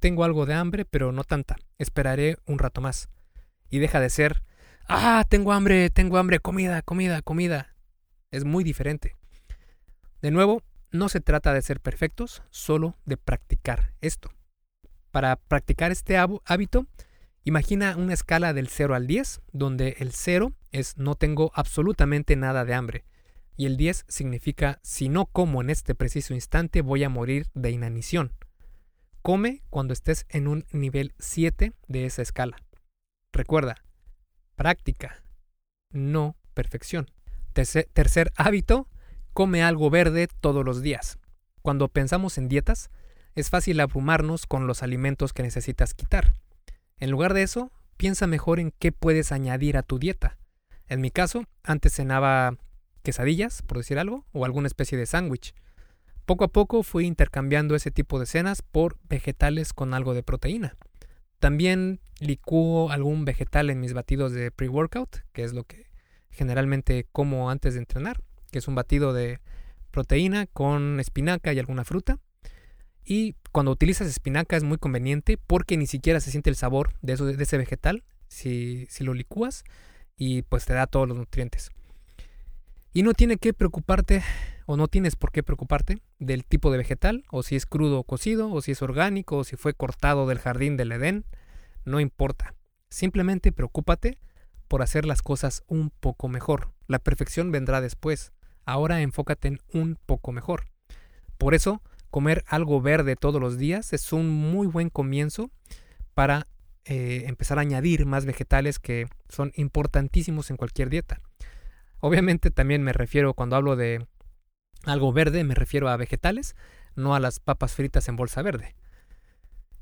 tengo 0.00 0.22
algo 0.22 0.44
de 0.44 0.52
hambre, 0.52 0.84
pero 0.84 1.12
no 1.12 1.24
tanta, 1.24 1.56
esperaré 1.78 2.36
un 2.44 2.58
rato 2.58 2.82
más. 2.82 3.08
Y 3.70 3.78
deja 3.78 4.00
de 4.00 4.10
ser, 4.10 4.42
ah, 4.86 5.24
tengo 5.30 5.52
hambre, 5.52 5.88
tengo 5.88 6.18
hambre, 6.18 6.40
comida, 6.40 6.82
comida, 6.82 7.22
comida. 7.22 7.74
Es 8.30 8.44
muy 8.44 8.64
diferente. 8.64 9.16
De 10.20 10.30
nuevo, 10.30 10.62
no 10.90 11.08
se 11.08 11.22
trata 11.22 11.54
de 11.54 11.62
ser 11.62 11.80
perfectos, 11.80 12.42
solo 12.50 12.98
de 13.06 13.16
practicar 13.16 13.94
esto. 14.02 14.30
Para 15.10 15.36
practicar 15.36 15.90
este 15.90 16.18
hábito, 16.18 16.86
imagina 17.44 17.96
una 17.96 18.14
escala 18.14 18.52
del 18.52 18.68
0 18.68 18.94
al 18.94 19.06
10, 19.06 19.40
donde 19.52 19.96
el 19.98 20.12
0 20.12 20.52
es 20.72 20.96
no 20.96 21.14
tengo 21.14 21.52
absolutamente 21.54 22.36
nada 22.36 22.64
de 22.64 22.74
hambre 22.74 23.04
y 23.56 23.66
el 23.66 23.76
10 23.76 24.04
significa 24.08 24.80
si 24.82 25.08
no 25.08 25.26
como 25.26 25.60
en 25.60 25.70
este 25.70 25.94
preciso 25.94 26.34
instante 26.34 26.82
voy 26.82 27.04
a 27.04 27.08
morir 27.08 27.48
de 27.54 27.70
inanición. 27.70 28.32
come 29.22 29.62
cuando 29.70 29.94
estés 29.94 30.26
en 30.28 30.48
un 30.48 30.66
nivel 30.70 31.14
7 31.18 31.72
de 31.88 32.04
esa 32.04 32.20
escala. 32.20 32.58
Recuerda, 33.32 33.76
práctica, 34.54 35.24
no 35.90 36.36
perfección. 36.52 37.10
Tercer, 37.54 38.32
hábito, 38.36 38.88
come 39.32 39.62
algo 39.62 39.88
verde 39.88 40.28
todos 40.40 40.62
los 40.62 40.82
días. 40.82 41.18
Cuando 41.62 41.88
pensamos 41.88 42.36
en 42.36 42.48
dietas, 42.48 42.90
es 43.34 43.48
fácil 43.48 43.80
abrumarnos 43.80 44.46
con 44.46 44.66
los 44.66 44.82
alimentos 44.82 45.32
que 45.32 45.42
necesitas 45.42 45.94
quitar. 45.94 46.34
En 46.98 47.10
lugar 47.10 47.34
de 47.34 47.42
eso, 47.42 47.72
piensa 47.96 48.26
mejor 48.26 48.60
en 48.60 48.72
qué 48.78 48.92
puedes 48.92 49.32
añadir 49.32 49.76
a 49.76 49.82
tu 49.82 49.98
dieta. 49.98 50.38
En 50.88 51.00
mi 51.00 51.10
caso, 51.10 51.44
antes 51.62 51.94
cenaba 51.94 52.56
quesadillas, 53.02 53.62
por 53.62 53.78
decir 53.78 53.98
algo, 53.98 54.26
o 54.32 54.44
alguna 54.44 54.66
especie 54.66 54.98
de 54.98 55.06
sándwich. 55.06 55.54
Poco 56.24 56.44
a 56.44 56.48
poco 56.48 56.82
fui 56.82 57.04
intercambiando 57.04 57.74
ese 57.74 57.90
tipo 57.90 58.18
de 58.18 58.26
cenas 58.26 58.62
por 58.62 58.98
vegetales 59.08 59.72
con 59.72 59.92
algo 59.92 60.14
de 60.14 60.22
proteína. 60.22 60.76
También 61.38 62.00
licúo 62.18 62.90
algún 62.90 63.24
vegetal 63.24 63.68
en 63.68 63.80
mis 63.80 63.92
batidos 63.92 64.32
de 64.32 64.50
pre-workout, 64.50 65.18
que 65.32 65.44
es 65.44 65.52
lo 65.52 65.64
que 65.64 65.90
generalmente 66.30 67.06
como 67.12 67.50
antes 67.50 67.74
de 67.74 67.80
entrenar, 67.80 68.22
que 68.50 68.58
es 68.58 68.68
un 68.68 68.74
batido 68.74 69.12
de 69.12 69.40
proteína 69.90 70.46
con 70.46 70.98
espinaca 70.98 71.52
y 71.52 71.58
alguna 71.58 71.84
fruta. 71.84 72.18
Y 73.04 73.34
cuando 73.52 73.72
utilizas 73.72 74.08
espinaca 74.08 74.56
es 74.56 74.64
muy 74.64 74.78
conveniente 74.78 75.36
porque 75.36 75.76
ni 75.76 75.86
siquiera 75.86 76.20
se 76.20 76.30
siente 76.30 76.50
el 76.50 76.56
sabor 76.56 76.94
de, 77.02 77.16
de 77.16 77.42
ese 77.42 77.58
vegetal 77.58 78.02
si, 78.28 78.86
si 78.90 79.04
lo 79.04 79.14
licúas 79.14 79.64
y 80.16 80.42
pues 80.42 80.64
te 80.64 80.74
da 80.74 80.86
todos 80.86 81.08
los 81.08 81.16
nutrientes. 81.18 81.70
Y 82.92 83.02
no 83.02 83.12
tiene 83.12 83.36
que 83.36 83.52
preocuparte 83.52 84.22
o 84.66 84.76
no 84.76 84.88
tienes 84.88 85.16
por 85.16 85.32
qué 85.32 85.42
preocuparte 85.42 86.00
del 86.18 86.44
tipo 86.44 86.70
de 86.70 86.78
vegetal, 86.78 87.24
o 87.30 87.42
si 87.42 87.56
es 87.56 87.66
crudo 87.66 87.98
o 87.98 88.04
cocido, 88.04 88.50
o 88.50 88.62
si 88.62 88.72
es 88.72 88.82
orgánico, 88.82 89.38
o 89.38 89.44
si 89.44 89.56
fue 89.56 89.74
cortado 89.74 90.26
del 90.26 90.38
jardín 90.38 90.76
del 90.76 90.92
Edén, 90.92 91.26
no 91.84 92.00
importa. 92.00 92.54
Simplemente 92.88 93.52
preocúpate 93.52 94.18
por 94.68 94.80
hacer 94.80 95.04
las 95.04 95.22
cosas 95.22 95.62
un 95.66 95.90
poco 95.90 96.28
mejor. 96.28 96.72
La 96.86 96.98
perfección 96.98 97.50
vendrá 97.52 97.80
después. 97.80 98.32
Ahora 98.64 99.02
enfócate 99.02 99.48
en 99.48 99.60
un 99.72 99.98
poco 100.06 100.32
mejor. 100.32 100.64
Por 101.36 101.54
eso, 101.54 101.82
comer 102.14 102.44
algo 102.46 102.80
verde 102.80 103.16
todos 103.16 103.40
los 103.40 103.58
días 103.58 103.92
es 103.92 104.12
un 104.12 104.30
muy 104.30 104.68
buen 104.68 104.88
comienzo 104.88 105.50
para 106.14 106.46
eh, 106.84 107.24
empezar 107.26 107.58
a 107.58 107.62
añadir 107.62 108.06
más 108.06 108.24
vegetales 108.24 108.78
que 108.78 109.08
son 109.28 109.50
importantísimos 109.56 110.48
en 110.50 110.56
cualquier 110.56 110.90
dieta. 110.90 111.20
Obviamente 111.98 112.52
también 112.52 112.84
me 112.84 112.92
refiero 112.92 113.34
cuando 113.34 113.56
hablo 113.56 113.74
de 113.74 114.06
algo 114.84 115.12
verde, 115.12 115.42
me 115.42 115.56
refiero 115.56 115.88
a 115.88 115.96
vegetales, 115.96 116.54
no 116.94 117.16
a 117.16 117.18
las 117.18 117.40
papas 117.40 117.72
fritas 117.74 118.06
en 118.06 118.14
bolsa 118.14 118.42
verde. 118.42 118.76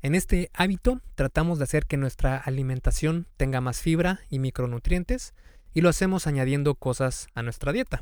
En 0.01 0.15
este 0.15 0.49
hábito 0.55 1.01
tratamos 1.13 1.59
de 1.59 1.65
hacer 1.65 1.85
que 1.85 1.97
nuestra 1.97 2.37
alimentación 2.37 3.27
tenga 3.37 3.61
más 3.61 3.79
fibra 3.79 4.21
y 4.27 4.39
micronutrientes 4.39 5.35
y 5.71 5.81
lo 5.81 5.89
hacemos 5.89 6.25
añadiendo 6.25 6.73
cosas 6.73 7.27
a 7.35 7.43
nuestra 7.43 7.73
dieta. 7.73 8.01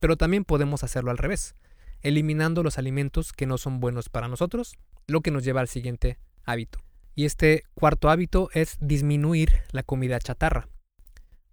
Pero 0.00 0.16
también 0.16 0.44
podemos 0.44 0.82
hacerlo 0.82 1.12
al 1.12 1.18
revés, 1.18 1.54
eliminando 2.02 2.62
los 2.62 2.78
alimentos 2.78 3.32
que 3.32 3.46
no 3.46 3.58
son 3.58 3.80
buenos 3.80 4.08
para 4.08 4.28
nosotros, 4.28 4.76
lo 5.06 5.20
que 5.20 5.30
nos 5.30 5.44
lleva 5.44 5.60
al 5.60 5.68
siguiente 5.68 6.18
hábito. 6.44 6.80
Y 7.14 7.24
este 7.24 7.64
cuarto 7.74 8.10
hábito 8.10 8.48
es 8.52 8.76
disminuir 8.80 9.62
la 9.72 9.82
comida 9.82 10.18
chatarra. 10.18 10.68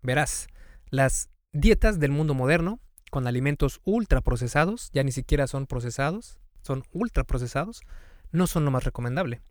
Verás, 0.01 0.47
las 0.89 1.29
dietas 1.53 1.99
del 1.99 2.11
mundo 2.11 2.33
moderno, 2.33 2.79
con 3.09 3.27
alimentos 3.27 3.81
ultraprocesados, 3.83 4.91
ya 4.93 5.03
ni 5.03 5.11
siquiera 5.11 5.47
son 5.47 5.65
procesados, 5.65 6.37
son 6.61 6.83
ultraprocesados, 6.91 7.81
no 8.31 8.45
son 8.45 8.65
lo 8.65 8.71
más 8.71 8.83
recomendable. 8.83 9.41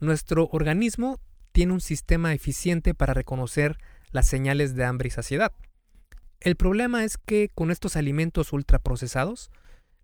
Nuestro 0.00 0.48
organismo 0.50 1.20
tiene 1.52 1.72
un 1.72 1.80
sistema 1.80 2.34
eficiente 2.34 2.94
para 2.94 3.14
reconocer 3.14 3.78
las 4.10 4.26
señales 4.26 4.74
de 4.74 4.84
hambre 4.84 5.08
y 5.08 5.10
saciedad. 5.10 5.52
El 6.40 6.56
problema 6.56 7.04
es 7.04 7.16
que 7.16 7.50
con 7.54 7.70
estos 7.70 7.96
alimentos 7.96 8.52
ultraprocesados, 8.52 9.50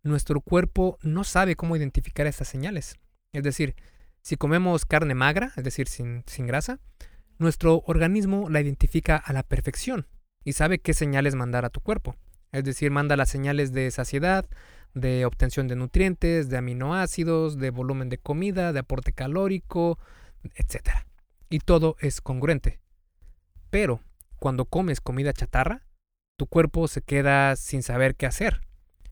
nuestro 0.02 0.40
cuerpo 0.40 0.98
no 1.02 1.24
sabe 1.24 1.56
cómo 1.56 1.76
identificar 1.76 2.26
estas 2.26 2.48
señales. 2.48 2.98
Es 3.32 3.42
decir, 3.42 3.74
si 4.22 4.36
comemos 4.36 4.84
carne 4.84 5.14
magra, 5.14 5.52
es 5.56 5.64
decir, 5.64 5.88
sin, 5.88 6.24
grasa, 6.46 6.78
nuestro 7.38 7.82
organismo 7.86 8.48
la 8.50 8.60
identifica 8.60 9.16
a 9.16 9.32
la 9.32 9.42
perfección 9.42 10.06
y 10.44 10.52
sabe 10.52 10.78
qué 10.78 10.94
señales 10.94 11.34
mandar 11.34 11.64
a 11.64 11.70
tu 11.70 11.80
cuerpo. 11.80 12.16
Es 12.52 12.64
decir, 12.64 12.90
manda 12.90 13.16
las 13.16 13.30
señales 13.30 13.72
de 13.72 13.90
saciedad, 13.90 14.46
de 14.94 15.24
obtención 15.24 15.68
de 15.68 15.76
nutrientes, 15.76 16.48
de 16.48 16.56
aminoácidos, 16.56 17.58
de 17.58 17.70
volumen 17.70 18.08
de 18.08 18.18
comida, 18.18 18.72
de 18.72 18.80
aporte 18.80 19.12
calórico, 19.12 19.98
etc. 20.54 20.90
Y 21.48 21.60
todo 21.60 21.96
es 22.00 22.20
congruente. 22.20 22.80
Pero 23.70 24.00
cuando 24.38 24.64
comes 24.64 25.00
comida 25.00 25.32
chatarra, 25.32 25.86
tu 26.36 26.46
cuerpo 26.46 26.88
se 26.88 27.02
queda 27.02 27.54
sin 27.56 27.82
saber 27.82 28.16
qué 28.16 28.26
hacer. 28.26 28.62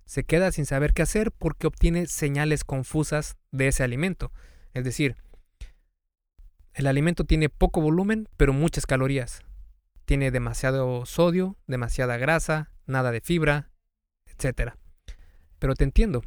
Se 0.08 0.24
queda 0.24 0.50
sin 0.52 0.64
saber 0.64 0.94
qué 0.94 1.02
hacer 1.02 1.32
porque 1.32 1.66
obtiene 1.66 2.06
señales 2.06 2.64
confusas 2.64 3.36
de 3.52 3.68
ese 3.68 3.82
alimento. 3.82 4.32
Es 4.72 4.82
decir, 4.84 5.16
el 6.72 6.86
alimento 6.86 7.24
tiene 7.24 7.50
poco 7.50 7.82
volumen 7.82 8.26
pero 8.38 8.54
muchas 8.54 8.86
calorías. 8.86 9.42
Tiene 10.06 10.30
demasiado 10.30 11.04
sodio, 11.04 11.58
demasiada 11.66 12.16
grasa, 12.16 12.72
nada 12.86 13.12
de 13.12 13.20
fibra, 13.20 13.68
etc. 14.24 14.72
Pero 15.58 15.74
te 15.74 15.84
entiendo, 15.84 16.24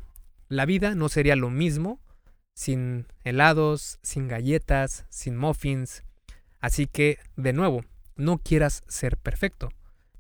la 0.48 0.68
vida 0.68 0.94
no 0.94 1.10
sería 1.10 1.36
lo 1.36 1.50
mismo 1.50 2.00
sin 2.54 3.08
helados, 3.24 3.98
sin 4.04 4.28
galletas, 4.28 5.08
sin 5.10 5.36
muffins. 5.36 6.04
Así 6.60 6.86
que, 6.86 7.18
de 7.36 7.52
nuevo, 7.52 7.84
no 8.16 8.38
quieras 8.38 8.84
ser 8.88 9.18
perfecto. 9.18 9.70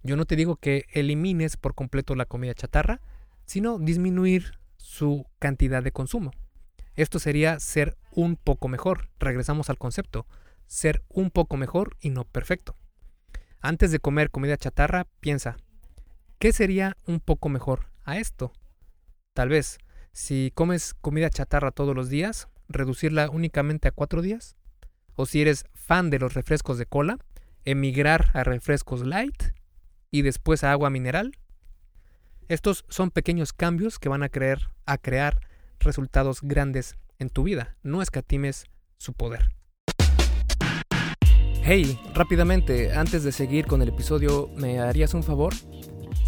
Yo 0.01 0.15
no 0.17 0.25
te 0.25 0.35
digo 0.35 0.55
que 0.55 0.85
elimines 0.93 1.57
por 1.57 1.75
completo 1.75 2.15
la 2.15 2.25
comida 2.25 2.55
chatarra, 2.55 3.01
sino 3.51 3.79
disminuir 3.79 4.57
su 4.77 5.25
cantidad 5.37 5.83
de 5.83 5.91
consumo. 5.91 6.31
Esto 6.95 7.19
sería 7.19 7.59
ser 7.59 7.97
un 8.15 8.37
poco 8.37 8.69
mejor. 8.69 9.09
Regresamos 9.19 9.69
al 9.69 9.77
concepto. 9.77 10.25
Ser 10.67 11.03
un 11.09 11.31
poco 11.31 11.57
mejor 11.57 11.97
y 11.99 12.11
no 12.11 12.23
perfecto. 12.23 12.77
Antes 13.59 13.91
de 13.91 13.99
comer 13.99 14.31
comida 14.31 14.55
chatarra, 14.55 15.05
piensa, 15.19 15.57
¿qué 16.39 16.53
sería 16.53 16.95
un 17.05 17.19
poco 17.19 17.49
mejor 17.49 17.91
a 18.05 18.19
esto? 18.19 18.53
Tal 19.33 19.49
vez, 19.49 19.79
si 20.13 20.53
comes 20.55 20.93
comida 20.93 21.29
chatarra 21.29 21.71
todos 21.71 21.93
los 21.93 22.07
días, 22.07 22.47
reducirla 22.69 23.29
únicamente 23.29 23.89
a 23.89 23.91
cuatro 23.91 24.21
días. 24.21 24.55
O 25.15 25.25
si 25.25 25.41
eres 25.41 25.65
fan 25.73 26.09
de 26.09 26.19
los 26.19 26.35
refrescos 26.35 26.77
de 26.77 26.85
cola, 26.85 27.17
emigrar 27.65 28.31
a 28.33 28.45
refrescos 28.45 29.05
light 29.05 29.43
y 30.09 30.21
después 30.21 30.63
a 30.63 30.71
agua 30.71 30.89
mineral. 30.89 31.33
Estos 32.51 32.83
son 32.89 33.11
pequeños 33.11 33.53
cambios 33.53 33.97
que 33.97 34.09
van 34.09 34.23
a, 34.23 34.27
creer, 34.27 34.71
a 34.85 34.97
crear 34.97 35.39
resultados 35.79 36.41
grandes 36.41 36.97
en 37.17 37.29
tu 37.29 37.43
vida. 37.43 37.77
No 37.81 38.01
escatimes 38.01 38.65
su 38.97 39.13
poder. 39.13 39.51
Hey, 41.63 41.97
rápidamente, 42.13 42.91
antes 42.91 43.23
de 43.23 43.31
seguir 43.31 43.67
con 43.67 43.81
el 43.81 43.87
episodio, 43.87 44.49
¿me 44.57 44.81
harías 44.81 45.13
un 45.13 45.23
favor? 45.23 45.53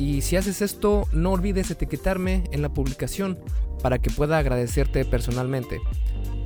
Y 0.00 0.22
si 0.22 0.36
haces 0.36 0.62
esto, 0.62 1.06
no 1.12 1.32
olvides 1.32 1.70
etiquetarme 1.70 2.44
en 2.52 2.62
la 2.62 2.72
publicación 2.72 3.38
para 3.82 3.98
que 3.98 4.08
pueda 4.08 4.38
agradecerte 4.38 5.04
personalmente. 5.04 5.78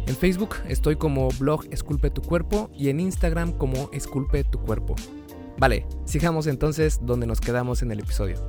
En 0.08 0.16
Facebook 0.16 0.56
estoy 0.68 0.96
como 0.96 1.28
blog 1.38 1.64
Esculpe 1.70 2.11
tu 2.11 2.20
cuerpo 2.20 2.68
y 2.75 2.88
en 2.88 2.99
Instagram 2.99 3.52
como 3.52 3.90
Esculpe 3.92 4.42
tu 4.42 4.58
cuerpo. 4.58 4.96
Vale, 5.56 5.87
sigamos 6.04 6.49
entonces 6.49 6.99
donde 7.00 7.28
nos 7.28 7.40
quedamos 7.40 7.80
en 7.82 7.92
el 7.92 8.00
episodio. 8.00 8.44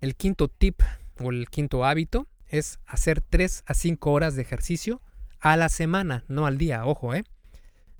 El 0.00 0.16
quinto 0.16 0.48
tip 0.48 0.80
o 1.20 1.30
el 1.30 1.50
quinto 1.50 1.84
hábito 1.84 2.26
es 2.46 2.78
hacer 2.86 3.20
3 3.20 3.64
a 3.66 3.74
5 3.74 4.10
horas 4.10 4.34
de 4.34 4.40
ejercicio 4.40 5.02
a 5.40 5.58
la 5.58 5.68
semana, 5.68 6.24
no 6.26 6.46
al 6.46 6.56
día, 6.56 6.86
ojo, 6.86 7.12
¿eh? 7.12 7.24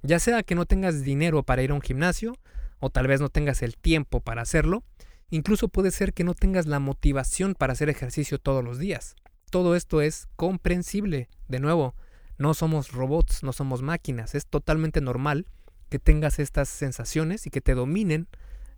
Ya 0.01 0.19
sea 0.19 0.43
que 0.43 0.55
no 0.55 0.65
tengas 0.65 1.03
dinero 1.03 1.43
para 1.43 1.63
ir 1.63 1.73
a 1.73 1.75
un 1.75 1.83
gimnasio, 1.83 2.39
o 2.81 2.91
tal 2.91 3.07
vez 3.07 3.21
no 3.21 3.29
tengas 3.29 3.63
el 3.63 3.77
tiempo 3.77 4.21
para 4.21 4.43
hacerlo, 4.43 4.85
incluso 5.31 5.69
puede 5.69 5.91
ser 5.91 6.13
que 6.15 6.25
no 6.25 6.35
tengas 6.35 6.67
la 6.67 6.79
motivación 6.79 7.55
para 7.55 7.73
hacer 7.73 7.89
ejercicio 7.89 8.39
todos 8.39 8.65
los 8.65 8.79
días. 8.79 9.17
Todo 9.51 9.75
esto 9.75 10.01
es 10.03 10.29
comprensible. 10.37 11.29
De 11.49 11.61
nuevo, 11.61 11.95
No 12.39 12.55
somos 12.55 12.93
robots, 12.93 13.43
no 13.43 13.53
somos 13.53 13.83
máquinas. 13.83 14.37
Es 14.37 14.47
totalmente 14.47 15.01
normal 15.01 15.47
que 15.89 15.99
tengas 15.99 16.39
estas 16.39 16.69
sensaciones 16.69 17.47
y 17.47 17.51
que 17.51 17.61
te 17.61 17.75
dominen 17.75 18.29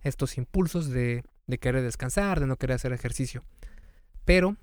estos 0.01 0.37
impulsos 0.37 0.89
de, 0.89 1.23
de 1.45 1.57
querer 1.59 1.83
descansar, 1.83 2.39
de 2.39 2.47
no 2.47 2.55
querer 2.55 2.75
hacer 2.75 2.91
ejercicio. 2.91 3.43
Pero 4.25 4.57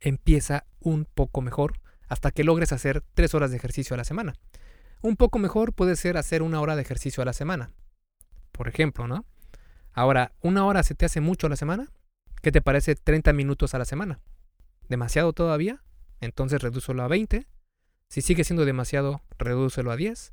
empieza 0.00 0.66
un 0.80 1.06
poco 1.06 1.40
mejor 1.40 1.80
hasta 2.08 2.30
que 2.30 2.44
logres 2.44 2.72
hacer 2.72 3.02
tres 3.14 3.34
horas 3.34 3.50
de 3.50 3.56
ejercicio 3.56 3.94
a 3.94 3.96
la 3.96 4.04
semana. 4.04 4.34
Un 5.00 5.16
poco 5.16 5.38
mejor 5.38 5.72
puede 5.72 5.96
ser 5.96 6.18
hacer 6.18 6.42
una 6.42 6.60
hora 6.60 6.76
de 6.76 6.82
ejercicio 6.82 7.22
a 7.22 7.26
la 7.26 7.32
semana. 7.32 7.70
Por 8.52 8.68
ejemplo, 8.68 9.08
¿no? 9.08 9.24
Ahora, 9.92 10.32
¿una 10.40 10.64
hora 10.64 10.82
se 10.82 10.94
te 10.94 11.04
hace 11.04 11.20
mucho 11.20 11.46
a 11.46 11.50
la 11.50 11.56
semana? 11.56 11.90
¿Qué 12.40 12.52
te 12.52 12.62
parece 12.62 12.94
30 12.94 13.32
minutos 13.32 13.74
a 13.74 13.78
la 13.78 13.84
semana? 13.84 14.20
¿Demasiado 14.88 15.32
todavía? 15.32 15.82
Entonces 16.20 16.62
redúcelo 16.62 17.02
a 17.02 17.08
20. 17.08 17.46
Si 18.08 18.20
sigue 18.20 18.44
siendo 18.44 18.64
demasiado, 18.64 19.22
redúcelo 19.38 19.90
a 19.90 19.96
10. 19.96 20.32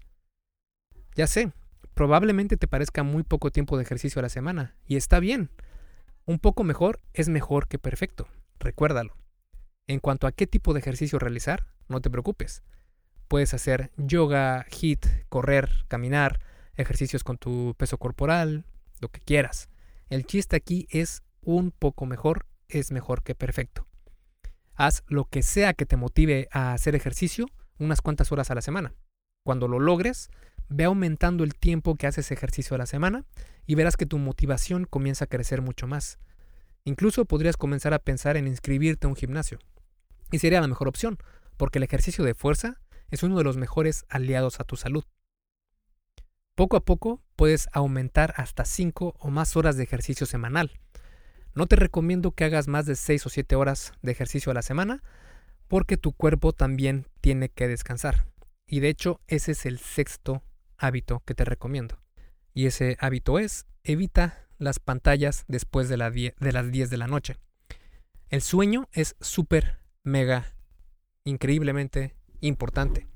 Ya 1.16 1.28
sé, 1.28 1.52
probablemente 1.94 2.58
te 2.58 2.68
parezca 2.68 3.04
muy 3.04 3.24
poco 3.24 3.52
tiempo 3.52 3.78
de 3.78 3.84
ejercicio 3.84 4.20
a 4.20 4.24
la 4.24 4.30
semana, 4.30 4.76
y 4.86 4.96
está 4.96 5.20
bien. 5.20 5.50
Un 6.26 6.40
poco 6.40 6.64
mejor 6.64 7.00
es 7.14 7.30
mejor 7.30 7.68
que 7.68 7.80
perfecto, 7.80 8.28
recuérdalo. 8.60 9.18
En 9.88 10.00
cuanto 10.00 10.28
a 10.28 10.32
qué 10.32 10.46
tipo 10.46 10.74
de 10.74 10.80
ejercicio 10.80 11.20
realizar, 11.20 11.66
no 11.88 12.00
te 12.02 12.10
preocupes. 12.10 12.64
Puedes 13.28 13.54
hacer 13.54 13.92
yoga, 13.98 14.66
hit, 14.70 15.06
correr, 15.30 15.70
caminar, 15.88 16.40
ejercicios 16.80 17.24
con 17.24 17.38
tu 17.38 17.76
peso 17.78 17.98
corporal, 17.98 18.66
lo 19.00 19.10
que 19.10 19.20
quieras. 19.20 19.70
El 20.10 20.26
chiste 20.26 20.56
aquí 20.56 20.88
es 20.90 21.24
un 21.42 21.72
poco 21.72 22.06
mejor, 22.06 22.46
es 22.68 22.92
mejor 22.92 23.24
que 23.24 23.36
perfecto. 23.36 23.86
Haz 24.76 25.04
lo 25.08 25.26
que 25.26 25.44
sea 25.44 25.74
que 25.74 25.86
te 25.86 25.98
motive 25.98 26.48
a 26.52 26.74
hacer 26.74 26.96
ejercicio 26.96 27.48
unas 27.78 28.02
cuantas 28.02 28.32
horas 28.32 28.50
a 28.50 28.56
la 28.56 28.62
semana. 28.62 28.94
Cuando 29.44 29.68
lo 29.68 29.80
logres, 29.80 30.30
ve 30.70 30.86
aumentando 30.86 31.44
el 31.44 31.56
tiempo 31.56 31.96
que 31.96 32.08
haces 32.08 32.32
ejercicio 32.32 32.76
a 32.76 32.78
la 32.78 32.86
semana 32.86 33.26
y 33.66 33.76
verás 33.76 33.98
que 33.98 34.06
tu 34.06 34.18
motivación 34.18 34.86
comienza 34.86 35.26
a 35.26 35.28
crecer 35.28 35.62
mucho 35.62 35.88
más. 35.88 36.20
Incluso 36.86 37.26
podrías 37.26 37.58
comenzar 37.58 37.94
a 37.94 38.00
pensar 38.00 38.38
en 38.38 38.48
inscribirte 38.48 39.06
a 39.06 39.10
un 39.10 39.16
gimnasio. 39.16 39.60
Y 40.32 40.40
sería 40.40 40.62
la 40.62 40.68
mejor 40.68 40.88
opción, 40.88 41.18
porque 41.58 41.80
el 41.80 41.84
ejercicio 41.84 42.24
de 42.24 42.36
fuerza 42.36 42.80
es 43.10 43.24
uno 43.24 43.38
de 43.38 43.44
los 43.44 43.58
mejores 43.58 44.06
aliados 44.10 44.60
a 44.60 44.64
tu 44.64 44.76
salud. 44.76 45.04
Poco 46.60 46.76
a 46.76 46.84
poco 46.84 47.22
puedes 47.38 47.70
aumentar 47.72 48.34
hasta 48.36 48.66
5 48.66 49.16
o 49.18 49.30
más 49.30 49.56
horas 49.56 49.78
de 49.78 49.84
ejercicio 49.84 50.26
semanal. 50.26 50.82
No 51.56 51.68
te 51.68 51.78
recomiendo 51.78 52.32
que 52.32 52.44
hagas 52.44 52.68
más 52.68 52.86
de 52.86 52.98
6 52.98 53.28
o 53.28 53.30
7 53.30 53.56
horas 53.56 53.94
de 54.02 54.12
ejercicio 54.12 54.52
a 54.52 54.54
la 54.54 54.62
semana, 54.62 55.02
porque 55.70 55.96
tu 55.96 56.12
cuerpo 56.12 56.52
también 56.52 57.08
tiene 57.22 57.48
que 57.48 57.70
descansar. 57.70 58.28
Y 58.68 58.82
de 58.82 58.90
hecho 58.90 59.22
ese 59.28 59.54
es 59.54 59.66
el 59.66 59.80
sexto 59.80 60.44
hábito 60.78 61.24
que 61.26 61.34
te 61.34 61.46
recomiendo. 61.46 61.98
Y 62.54 62.66
ese 62.66 62.98
hábito 63.00 63.40
es 63.40 63.66
evita 63.86 64.50
las 64.58 64.80
pantallas 64.80 65.46
después 65.48 65.88
de, 65.88 66.34
de 66.38 66.52
las 66.52 66.72
10 66.74 66.90
de 66.90 66.98
la 66.98 67.08
noche. 67.08 67.38
El 68.28 68.42
sueño 68.42 68.90
es 68.92 69.16
súper 69.22 69.80
mega, 70.04 70.46
increíblemente 71.24 72.18
importante. 72.42 73.08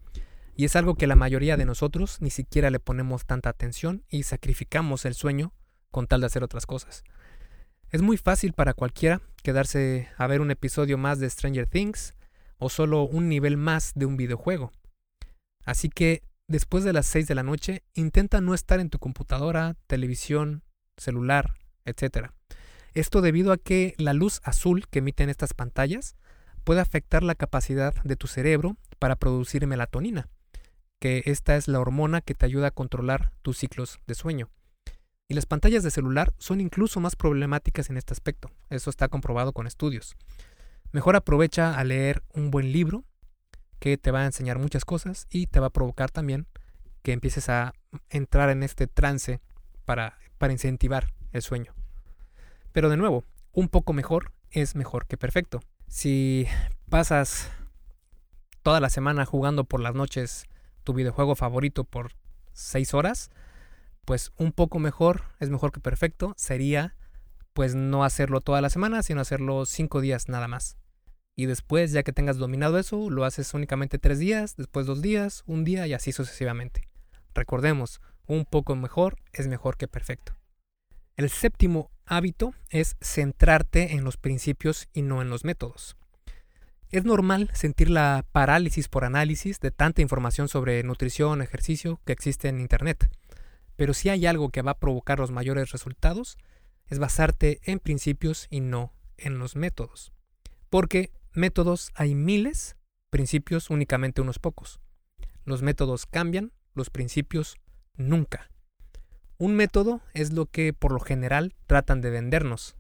Y 0.56 0.66
es 0.66 0.76
algo 0.76 0.96
que 0.96 1.08
la 1.08 1.16
mayoría 1.16 1.58
de 1.58 1.66
nosotros 1.66 2.18
ni 2.22 2.30
siquiera 2.30 2.70
le 2.70 2.80
ponemos 2.80 3.26
tanta 3.26 3.50
atención 3.50 4.04
y 4.10 4.24
sacrificamos 4.24 5.06
el 5.06 5.16
sueño 5.16 5.54
con 5.90 6.08
tal 6.08 6.22
de 6.22 6.28
hacer 6.28 6.44
otras 6.44 6.66
cosas. 6.66 7.04
Es 7.90 8.02
muy 8.02 8.18
fácil 8.18 8.54
para 8.54 8.74
cualquiera 8.74 9.22
quedarse 9.44 10.10
a 10.18 10.28
ver 10.28 10.42
un 10.42 10.52
episodio 10.52 10.98
más 10.98 11.20
de 11.20 11.30
Stranger 11.30 11.68
Things 11.68 12.14
o 12.58 12.70
solo 12.70 13.04
un 13.04 13.30
nivel 13.30 13.58
más 13.58 13.94
de 13.96 14.06
un 14.06 14.18
videojuego. 14.18 14.72
Así 15.66 15.90
que 15.90 16.24
después 16.48 16.84
de 16.84 16.94
las 16.94 17.06
6 17.08 17.28
de 17.28 17.36
la 17.36 17.44
noche 17.44 17.84
intenta 17.94 18.42
no 18.42 18.54
estar 18.54 18.80
en 18.80 18.90
tu 18.90 19.00
computadora, 19.00 19.76
televisión, 19.88 20.64
celular, 20.98 21.56
etc. 21.86 22.30
Esto 22.94 23.22
debido 23.22 23.52
a 23.52 23.58
que 23.58 23.96
la 23.98 24.14
luz 24.14 24.40
azul 24.44 24.88
que 24.88 25.00
emiten 25.00 25.30
estas 25.30 25.54
pantallas 25.54 26.16
puede 26.64 26.82
afectar 26.82 27.24
la 27.24 27.36
capacidad 27.36 27.94
de 28.04 28.16
tu 28.16 28.28
cerebro 28.28 28.78
para 29.00 29.16
producir 29.16 29.66
melatonina, 29.68 30.30
que 31.04 31.22
esta 31.26 31.58
es 31.58 31.68
la 31.68 31.82
hormona 31.82 32.22
que 32.22 32.34
te 32.34 32.46
ayuda 32.46 32.68
a 32.68 32.72
controlar 32.72 33.34
tus 33.42 33.58
ciclos 33.58 34.00
de 34.08 34.16
sueño. 34.16 34.50
Y 35.28 35.34
las 35.34 35.46
pantallas 35.46 35.84
de 35.84 35.92
celular 35.92 36.34
son 36.38 36.62
incluso 36.62 37.02
más 37.02 37.18
problemáticas 37.18 37.90
en 37.90 37.98
este 37.98 38.14
aspecto, 38.14 38.52
eso 38.70 38.90
está 38.90 39.10
comprobado 39.10 39.52
con 39.52 39.68
estudios. 39.68 40.16
Mejor 40.94 41.18
aprovecha 41.18 41.78
a 41.78 41.84
leer 41.84 42.24
un 42.34 42.52
buen 42.52 42.72
libro 42.72 43.04
que 43.80 43.98
te 43.98 44.12
va 44.12 44.22
a 44.22 44.26
enseñar 44.26 44.60
muchas 44.60 44.86
cosas 44.86 45.28
y 45.30 45.48
te 45.48 45.60
va 45.60 45.68
a 45.68 45.74
provocar 45.74 46.10
también 46.10 46.48
que 47.02 47.12
empieces 47.12 47.50
a 47.50 47.74
entrar 48.10 48.50
en 48.50 48.64
este 48.64 48.88
trance 48.88 49.42
para, 49.84 50.18
para 50.38 50.54
incentivar 50.54 51.12
el 51.34 51.42
sueño. 51.42 51.74
Pero 52.72 52.88
de 52.88 52.96
nuevo, 52.96 53.26
un 53.52 53.68
poco 53.68 53.92
mejor 53.92 54.32
es 54.52 54.78
mejor 54.78 55.06
que 55.06 55.18
perfecto. 55.18 55.60
Si 55.90 56.48
pasas 56.90 57.52
toda 58.62 58.80
la 58.80 58.90
semana 58.90 59.26
jugando 59.26 59.66
por 59.66 59.82
las 59.82 59.96
noches 59.96 60.46
tu 60.84 60.94
videojuego 60.94 61.36
favorito 61.36 61.84
por 61.84 62.12
6 62.54 62.94
horas, 62.94 63.32
pues 64.06 64.32
un 64.38 64.52
poco 64.52 64.80
mejor, 64.80 65.24
es 65.40 65.50
mejor 65.50 65.72
que 65.72 65.80
perfecto, 65.80 66.34
sería 66.38 66.96
pues 67.54 67.76
no 67.76 68.04
hacerlo 68.04 68.42
toda 68.42 68.62
la 68.62 68.70
semana, 68.70 69.04
sino 69.04 69.22
hacerlo 69.22 69.66
5 69.66 70.02
días 70.02 70.28
nada 70.28 70.48
más. 70.48 70.78
Y 71.36 71.46
después, 71.46 71.92
ya 71.92 72.04
que 72.04 72.14
tengas 72.14 72.38
dominado 72.38 72.78
eso, 72.78 73.10
lo 73.10 73.26
haces 73.26 73.54
únicamente 73.54 73.98
3 73.98 74.20
días, 74.20 74.56
después 74.56 74.86
2 74.86 75.02
días, 75.02 75.44
un 75.48 75.64
día 75.64 75.88
y 75.88 75.94
así 75.94 76.12
sucesivamente. 76.12 76.88
Recordemos, 77.34 78.02
un 78.28 78.46
poco 78.46 78.76
mejor 78.76 79.18
es 79.32 79.48
mejor 79.48 79.78
que 79.78 79.88
perfecto. 79.88 80.36
El 81.16 81.30
séptimo 81.30 81.92
hábito 82.06 82.54
es 82.70 82.98
centrarte 83.02 83.94
en 83.94 84.04
los 84.04 84.18
principios 84.18 84.88
y 84.94 85.02
no 85.04 85.22
en 85.22 85.30
los 85.30 85.44
métodos. 85.44 85.96
Es 86.94 87.06
normal 87.06 87.50
sentir 87.56 87.90
la 87.90 88.24
parálisis 88.34 88.88
por 88.88 89.04
análisis 89.04 89.60
de 89.60 89.72
tanta 89.72 90.04
información 90.04 90.48
sobre 90.48 90.84
nutrición, 90.84 91.42
ejercicio 91.42 92.00
que 92.06 92.14
existe 92.14 92.50
en 92.50 92.60
Internet. 92.60 93.10
Pero 93.76 93.96
si 93.96 94.10
hay 94.10 94.28
algo 94.28 94.50
que 94.52 94.62
va 94.62 94.74
a 94.74 94.80
provocar 94.80 95.18
los 95.18 95.32
mayores 95.32 95.72
resultados, 95.72 96.38
es 96.86 97.00
basarte 97.00 97.62
en 97.64 97.80
principios 97.80 98.46
y 98.52 98.60
no 98.60 98.94
en 99.18 99.40
los 99.40 99.56
métodos. 99.56 100.14
Porque 100.70 101.10
métodos 101.32 101.90
hay 101.96 102.14
miles, 102.14 102.76
principios 103.10 103.72
únicamente 103.72 104.22
unos 104.22 104.38
pocos. 104.38 104.80
Los 105.46 105.64
métodos 105.64 106.06
cambian, 106.06 106.52
los 106.76 106.92
principios 106.92 107.58
nunca. 107.98 108.52
Un 109.40 109.56
método 109.56 110.02
es 110.14 110.32
lo 110.32 110.46
que 110.46 110.74
por 110.74 110.92
lo 110.92 111.00
general 111.00 111.56
tratan 111.66 112.02
de 112.02 112.12
vendernos. 112.12 112.76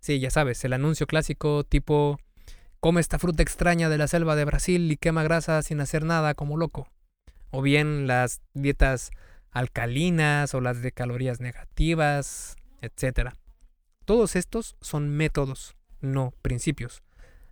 Sí, 0.00 0.20
ya 0.20 0.28
sabes, 0.28 0.62
el 0.66 0.74
anuncio 0.74 1.06
clásico 1.06 1.64
tipo 1.64 2.20
come 2.86 3.00
esta 3.00 3.18
fruta 3.18 3.42
extraña 3.42 3.88
de 3.88 3.98
la 3.98 4.06
selva 4.06 4.36
de 4.36 4.44
Brasil 4.44 4.92
y 4.92 4.96
quema 4.96 5.24
grasa 5.24 5.60
sin 5.62 5.80
hacer 5.80 6.04
nada 6.04 6.34
como 6.34 6.56
loco. 6.56 6.86
O 7.50 7.60
bien 7.60 8.06
las 8.06 8.42
dietas 8.54 9.10
alcalinas 9.50 10.54
o 10.54 10.60
las 10.60 10.82
de 10.82 10.92
calorías 10.92 11.40
negativas, 11.40 12.54
etc. 12.82 13.30
Todos 14.04 14.36
estos 14.36 14.76
son 14.80 15.08
métodos, 15.08 15.74
no 16.00 16.32
principios. 16.42 17.02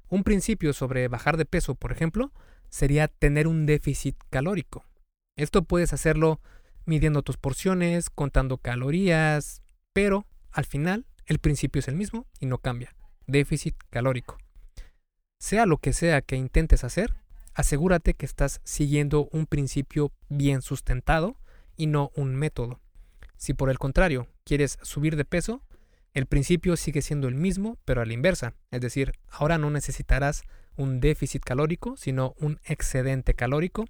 Un 0.08 0.22
principio 0.22 0.72
sobre 0.72 1.08
bajar 1.08 1.36
de 1.36 1.46
peso, 1.46 1.74
por 1.74 1.90
ejemplo, 1.90 2.32
sería 2.70 3.08
tener 3.08 3.48
un 3.48 3.66
déficit 3.66 4.14
calórico. 4.30 4.84
Esto 5.36 5.64
puedes 5.64 5.92
hacerlo 5.92 6.40
midiendo 6.84 7.22
tus 7.22 7.38
porciones, 7.38 8.08
contando 8.08 8.58
calorías, 8.58 9.62
pero 9.92 10.28
al 10.52 10.64
final 10.64 11.06
el 11.26 11.40
principio 11.40 11.80
es 11.80 11.88
el 11.88 11.96
mismo 11.96 12.28
y 12.38 12.46
no 12.46 12.58
cambia. 12.58 12.94
Déficit 13.26 13.74
calórico. 13.90 14.38
Sea 15.44 15.66
lo 15.66 15.76
que 15.76 15.92
sea 15.92 16.22
que 16.22 16.36
intentes 16.36 16.84
hacer, 16.84 17.12
asegúrate 17.52 18.14
que 18.14 18.24
estás 18.24 18.62
siguiendo 18.64 19.28
un 19.30 19.44
principio 19.44 20.10
bien 20.30 20.62
sustentado 20.62 21.36
y 21.76 21.86
no 21.86 22.10
un 22.16 22.34
método. 22.34 22.80
Si 23.36 23.52
por 23.52 23.68
el 23.68 23.78
contrario 23.78 24.26
quieres 24.44 24.78
subir 24.80 25.16
de 25.16 25.26
peso, 25.26 25.62
el 26.14 26.24
principio 26.24 26.78
sigue 26.78 27.02
siendo 27.02 27.28
el 27.28 27.34
mismo, 27.34 27.76
pero 27.84 28.00
a 28.00 28.06
la 28.06 28.14
inversa. 28.14 28.54
Es 28.70 28.80
decir, 28.80 29.12
ahora 29.28 29.58
no 29.58 29.68
necesitarás 29.68 30.44
un 30.78 30.98
déficit 31.00 31.42
calórico, 31.44 31.94
sino 31.98 32.34
un 32.38 32.58
excedente 32.64 33.34
calórico, 33.34 33.84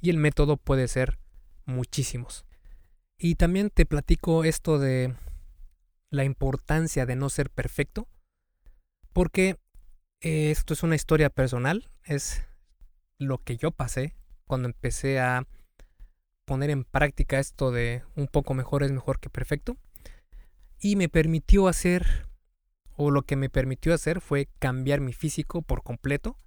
y 0.00 0.08
el 0.08 0.16
método 0.16 0.56
puede 0.56 0.88
ser 0.88 1.18
muchísimos. 1.66 2.46
Y 3.18 3.34
también 3.34 3.68
te 3.68 3.84
platico 3.84 4.42
esto 4.44 4.78
de 4.78 5.14
la 6.08 6.24
importancia 6.24 7.04
de 7.04 7.14
no 7.14 7.28
ser 7.28 7.50
perfecto, 7.50 8.08
porque 9.12 9.58
eh, 10.24 10.50
esto 10.50 10.72
es 10.72 10.82
una 10.82 10.94
historia 10.94 11.28
personal, 11.28 11.90
es 12.02 12.42
lo 13.18 13.38
que 13.44 13.58
yo 13.58 13.70
pasé 13.72 14.14
cuando 14.46 14.68
empecé 14.68 15.20
a 15.20 15.46
poner 16.46 16.70
en 16.70 16.84
práctica 16.84 17.38
esto 17.38 17.70
de 17.70 18.02
un 18.16 18.26
poco 18.28 18.54
mejor 18.54 18.82
es 18.82 18.90
mejor 18.90 19.20
que 19.20 19.28
perfecto. 19.28 19.76
Y 20.80 20.96
me 20.96 21.10
permitió 21.10 21.68
hacer, 21.68 22.26
o 22.96 23.10
lo 23.10 23.22
que 23.22 23.36
me 23.36 23.50
permitió 23.50 23.92
hacer 23.92 24.22
fue 24.22 24.48
cambiar 24.58 25.00
mi 25.00 25.12
físico 25.12 25.60
por 25.60 25.82
completo, 25.82 26.38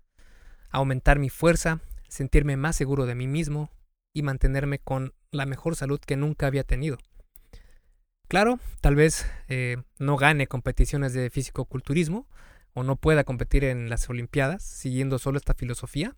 aumentar 0.72 1.20
mi 1.20 1.30
fuerza, 1.30 1.80
sentirme 2.08 2.58
más 2.58 2.76
seguro 2.76 3.06
de 3.06 3.14
mí 3.14 3.28
mismo 3.28 3.70
y 4.12 4.24
mantenerme 4.24 4.80
con 4.80 5.14
la 5.30 5.46
mejor 5.46 5.76
salud 5.76 6.00
que 6.00 6.18
nunca 6.18 6.48
había 6.48 6.64
tenido. 6.64 6.98
Claro, 8.28 8.60
tal 8.82 8.96
vez 8.96 9.28
eh, 9.50 9.78
no 10.00 10.18
gane 10.18 10.48
competiciones 10.48 11.14
de 11.14 11.30
físico-culturismo 11.30 12.28
o 12.78 12.84
no 12.84 12.96
pueda 12.96 13.24
competir 13.24 13.64
en 13.64 13.90
las 13.90 14.08
Olimpiadas 14.08 14.62
siguiendo 14.62 15.18
solo 15.18 15.40
esta 15.40 15.56
filosofía, 15.56 16.16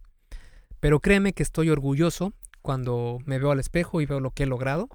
pero 0.82 1.00
créeme 1.00 1.32
que 1.32 1.42
estoy 1.42 1.70
orgulloso 1.70 2.34
cuando 2.62 3.20
me 3.24 3.40
veo 3.40 3.52
al 3.52 3.62
espejo 3.62 4.02
y 4.02 4.06
veo 4.06 4.20
lo 4.20 4.32
que 4.32 4.44
he 4.44 4.46
logrado 4.46 4.90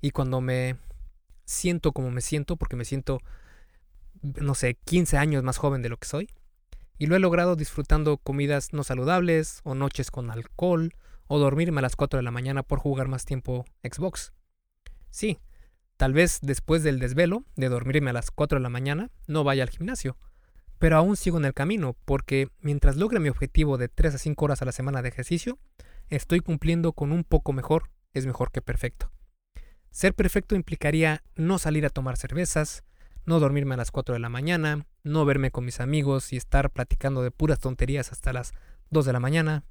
y 0.00 0.12
cuando 0.12 0.40
me 0.40 0.76
siento 1.46 1.90
como 1.90 2.12
me 2.12 2.20
siento, 2.20 2.56
porque 2.56 2.76
me 2.76 2.84
siento, 2.84 3.18
no 4.22 4.54
sé, 4.54 4.78
15 4.84 5.18
años 5.18 5.42
más 5.42 5.58
joven 5.58 5.82
de 5.82 5.88
lo 5.88 5.96
que 5.96 6.06
soy. 6.06 6.28
Y 6.96 7.06
lo 7.06 7.16
he 7.16 7.18
logrado 7.18 7.56
disfrutando 7.56 8.16
comidas 8.16 8.72
no 8.72 8.84
saludables 8.84 9.62
o 9.64 9.74
noches 9.74 10.12
con 10.12 10.30
alcohol 10.30 10.94
o 11.26 11.40
dormirme 11.40 11.80
a 11.80 11.82
las 11.82 11.96
4 11.96 12.18
de 12.18 12.22
la 12.22 12.30
mañana 12.30 12.62
por 12.62 12.78
jugar 12.78 13.08
más 13.08 13.24
tiempo 13.24 13.64
Xbox. 13.82 14.32
Sí, 15.10 15.40
tal 15.96 16.12
vez 16.12 16.38
después 16.40 16.84
del 16.84 17.00
desvelo 17.00 17.44
de 17.56 17.68
dormirme 17.68 18.10
a 18.10 18.12
las 18.12 18.30
4 18.30 18.60
de 18.60 18.62
la 18.62 18.68
mañana 18.68 19.10
no 19.26 19.42
vaya 19.42 19.64
al 19.64 19.70
gimnasio, 19.70 20.16
pero 20.80 20.96
aún 20.96 21.16
sigo 21.16 21.38
en 21.38 21.44
el 21.44 21.54
camino 21.54 21.94
porque 22.06 22.48
mientras 22.60 22.96
logre 22.96 23.20
mi 23.20 23.28
objetivo 23.28 23.78
de 23.78 23.88
3 23.88 24.14
a 24.14 24.18
5 24.18 24.44
horas 24.44 24.62
a 24.62 24.64
la 24.64 24.72
semana 24.72 25.02
de 25.02 25.10
ejercicio, 25.10 25.58
estoy 26.08 26.40
cumpliendo 26.40 26.94
con 26.94 27.12
un 27.12 27.22
poco 27.22 27.52
mejor, 27.52 27.90
es 28.14 28.26
mejor 28.26 28.50
que 28.50 28.62
perfecto. 28.62 29.12
Ser 29.90 30.14
perfecto 30.14 30.56
implicaría 30.56 31.22
no 31.36 31.58
salir 31.58 31.84
a 31.84 31.90
tomar 31.90 32.16
cervezas, 32.16 32.82
no 33.26 33.40
dormirme 33.40 33.74
a 33.74 33.76
las 33.76 33.90
4 33.90 34.14
de 34.14 34.20
la 34.20 34.30
mañana, 34.30 34.86
no 35.04 35.26
verme 35.26 35.50
con 35.50 35.66
mis 35.66 35.80
amigos 35.80 36.32
y 36.32 36.38
estar 36.38 36.70
platicando 36.70 37.22
de 37.22 37.30
puras 37.30 37.60
tonterías 37.60 38.10
hasta 38.10 38.32
las 38.32 38.52
2 38.88 39.04
de 39.04 39.12
la 39.12 39.20
mañana, 39.20 39.64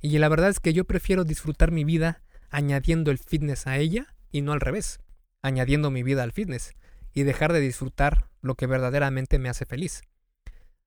y 0.00 0.18
la 0.18 0.28
verdad 0.28 0.48
es 0.48 0.58
que 0.58 0.72
yo 0.72 0.86
prefiero 0.86 1.24
disfrutar 1.24 1.70
mi 1.70 1.84
vida 1.84 2.22
añadiendo 2.50 3.10
el 3.10 3.18
fitness 3.18 3.66
a 3.66 3.76
ella 3.76 4.14
y 4.30 4.40
no 4.40 4.52
al 4.52 4.60
revés, 4.60 5.00
añadiendo 5.42 5.90
mi 5.90 6.02
vida 6.02 6.22
al 6.22 6.32
fitness 6.32 6.74
y 7.12 7.24
dejar 7.24 7.52
de 7.52 7.60
disfrutar 7.60 8.30
lo 8.40 8.54
que 8.54 8.66
verdaderamente 8.66 9.38
me 9.38 9.50
hace 9.50 9.66
feliz. 9.66 10.02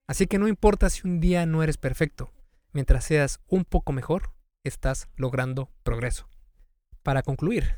Así 0.08 0.26
que 0.26 0.40
no 0.40 0.48
importa 0.48 0.90
si 0.90 1.06
un 1.06 1.20
día 1.20 1.46
no 1.46 1.64
eres 1.64 1.78
perfecto, 1.78 2.32
mientras 2.72 3.04
seas 3.04 3.42
un 3.48 3.66
poco 3.66 3.92
mejor, 3.92 4.34
estás 4.64 5.10
logrando 5.16 5.70
progreso. 5.84 6.30
Para 7.04 7.24
concluir, 7.24 7.76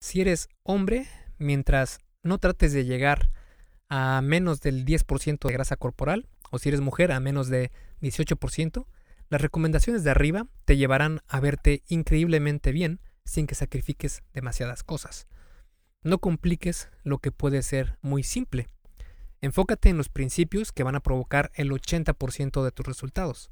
si 0.00 0.20
eres 0.20 0.48
hombre, 0.62 1.06
mientras 1.38 1.98
no 2.22 2.38
trates 2.38 2.72
de 2.72 2.84
llegar 2.84 3.30
a 3.88 4.20
menos 4.22 4.60
del 4.60 4.84
10% 4.84 5.46
de 5.46 5.52
grasa 5.52 5.76
corporal, 5.76 6.28
o 6.50 6.58
si 6.58 6.68
eres 6.68 6.80
mujer 6.80 7.12
a 7.12 7.20
menos 7.20 7.48
de 7.48 7.70
18%, 8.00 8.86
las 9.28 9.40
recomendaciones 9.40 10.04
de 10.04 10.10
arriba 10.10 10.46
te 10.64 10.76
llevarán 10.76 11.20
a 11.26 11.40
verte 11.40 11.82
increíblemente 11.88 12.70
bien 12.72 13.00
sin 13.24 13.46
que 13.46 13.56
sacrifiques 13.56 14.22
demasiadas 14.32 14.84
cosas. 14.84 15.26
No 16.02 16.18
compliques 16.18 16.88
lo 17.02 17.18
que 17.18 17.32
puede 17.32 17.62
ser 17.62 17.98
muy 18.02 18.22
simple. 18.22 18.68
Enfócate 19.40 19.88
en 19.88 19.96
los 19.96 20.08
principios 20.08 20.72
que 20.72 20.82
van 20.82 20.94
a 20.94 21.00
provocar 21.00 21.50
el 21.54 21.70
80% 21.70 22.64
de 22.64 22.72
tus 22.72 22.86
resultados. 22.86 23.50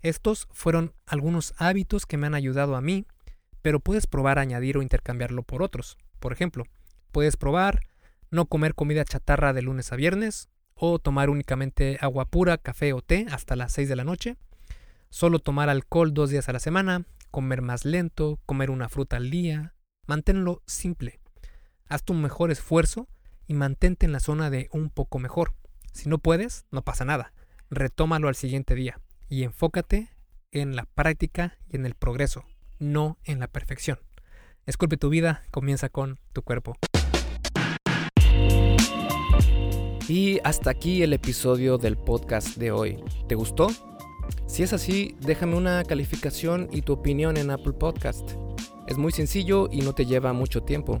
Estos 0.00 0.48
fueron 0.52 0.92
algunos 1.06 1.54
hábitos 1.58 2.06
que 2.06 2.16
me 2.16 2.26
han 2.26 2.34
ayudado 2.34 2.76
a 2.76 2.80
mí, 2.80 3.06
pero 3.62 3.80
puedes 3.80 4.06
probar 4.06 4.38
añadir 4.38 4.76
o 4.76 4.82
intercambiarlo 4.82 5.42
por 5.42 5.62
otros. 5.62 5.96
Por 6.20 6.32
ejemplo, 6.32 6.64
puedes 7.12 7.36
probar 7.36 7.80
no 8.30 8.46
comer 8.46 8.74
comida 8.74 9.04
chatarra 9.04 9.52
de 9.52 9.62
lunes 9.62 9.92
a 9.92 9.96
viernes 9.96 10.48
o 10.74 10.98
tomar 10.98 11.30
únicamente 11.30 11.98
agua 12.00 12.26
pura, 12.26 12.58
café 12.58 12.92
o 12.92 13.00
té 13.00 13.26
hasta 13.30 13.56
las 13.56 13.72
6 13.72 13.88
de 13.88 13.96
la 13.96 14.04
noche 14.04 14.36
Solo 15.14 15.38
tomar 15.38 15.68
alcohol 15.68 16.12
dos 16.12 16.30
días 16.30 16.48
a 16.48 16.52
la 16.52 16.58
semana, 16.58 17.06
comer 17.30 17.62
más 17.62 17.84
lento, 17.84 18.40
comer 18.46 18.68
una 18.68 18.88
fruta 18.88 19.16
al 19.16 19.30
día. 19.30 19.72
Manténlo 20.08 20.60
simple. 20.66 21.20
Haz 21.86 22.02
tu 22.02 22.14
mejor 22.14 22.50
esfuerzo 22.50 23.06
y 23.46 23.54
mantente 23.54 24.06
en 24.06 24.12
la 24.12 24.20
zona 24.20 24.50
de 24.50 24.68
un 24.72 24.90
poco 24.90 25.18
mejor. 25.18 25.54
Si 25.92 26.08
no 26.08 26.18
puedes, 26.18 26.66
no 26.70 26.82
pasa 26.82 27.04
nada. 27.04 27.32
Retómalo 27.70 28.28
al 28.28 28.34
siguiente 28.34 28.74
día 28.74 29.00
y 29.28 29.42
enfócate 29.42 30.08
en 30.52 30.76
la 30.76 30.84
práctica 30.84 31.58
y 31.68 31.76
en 31.76 31.86
el 31.86 31.94
progreso, 31.94 32.44
no 32.78 33.18
en 33.24 33.40
la 33.40 33.48
perfección. 33.48 33.98
Esculpe 34.66 34.96
tu 34.96 35.08
vida, 35.08 35.42
comienza 35.50 35.88
con 35.88 36.18
tu 36.32 36.42
cuerpo. 36.42 36.76
Y 40.08 40.38
hasta 40.44 40.70
aquí 40.70 41.02
el 41.02 41.12
episodio 41.12 41.78
del 41.78 41.96
podcast 41.96 42.56
de 42.56 42.70
hoy. 42.70 43.02
¿Te 43.26 43.34
gustó? 43.34 43.68
Si 44.46 44.62
es 44.62 44.72
así, 44.72 45.16
déjame 45.20 45.56
una 45.56 45.82
calificación 45.84 46.68
y 46.70 46.82
tu 46.82 46.92
opinión 46.92 47.36
en 47.36 47.50
Apple 47.50 47.72
Podcast. 47.72 48.32
Es 48.86 48.98
muy 48.98 49.12
sencillo 49.12 49.68
y 49.72 49.80
no 49.80 49.94
te 49.94 50.04
lleva 50.04 50.32
mucho 50.32 50.62
tiempo. 50.62 51.00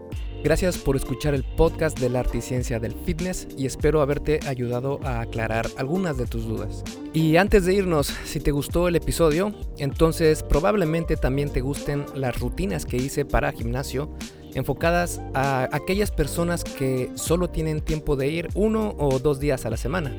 Gracias 0.43 0.79
por 0.79 0.95
escuchar 0.95 1.35
el 1.35 1.43
podcast 1.43 1.99
del 1.99 2.15
arte 2.15 2.39
y 2.39 2.41
ciencia 2.41 2.79
del 2.79 2.93
fitness 2.93 3.47
y 3.57 3.67
espero 3.67 4.01
haberte 4.01 4.39
ayudado 4.47 4.99
a 5.03 5.21
aclarar 5.21 5.67
algunas 5.77 6.17
de 6.17 6.25
tus 6.25 6.47
dudas. 6.47 6.83
Y 7.13 7.37
antes 7.37 7.65
de 7.65 7.75
irnos, 7.75 8.07
si 8.25 8.39
te 8.39 8.49
gustó 8.49 8.87
el 8.87 8.95
episodio, 8.95 9.53
entonces 9.77 10.41
probablemente 10.41 11.15
también 11.15 11.51
te 11.51 11.61
gusten 11.61 12.05
las 12.15 12.39
rutinas 12.39 12.87
que 12.87 12.97
hice 12.97 13.23
para 13.23 13.51
gimnasio 13.51 14.09
enfocadas 14.55 15.21
a 15.35 15.69
aquellas 15.71 16.09
personas 16.09 16.63
que 16.63 17.11
solo 17.15 17.49
tienen 17.49 17.81
tiempo 17.81 18.15
de 18.15 18.29
ir 18.29 18.49
uno 18.55 18.95
o 18.97 19.19
dos 19.19 19.39
días 19.39 19.67
a 19.67 19.69
la 19.69 19.77
semana. 19.77 20.11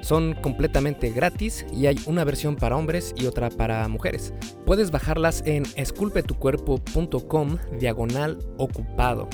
Son 0.00 0.34
completamente 0.34 1.10
gratis 1.10 1.66
y 1.72 1.86
hay 1.86 1.96
una 2.06 2.24
versión 2.24 2.56
para 2.56 2.76
hombres 2.76 3.14
y 3.16 3.26
otra 3.26 3.50
para 3.50 3.86
mujeres. 3.88 4.32
Puedes 4.64 4.90
bajarlas 4.90 5.42
en 5.44 5.64
esculpetucuerpo.com 5.76 7.58
diagonal 7.78 8.38
ocupado. 8.56 9.28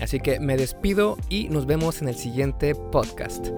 Así 0.00 0.20
que 0.20 0.40
me 0.40 0.56
despido 0.56 1.16
y 1.28 1.48
nos 1.48 1.66
vemos 1.66 2.02
en 2.02 2.08
el 2.08 2.16
siguiente 2.16 2.74
podcast. 2.74 3.48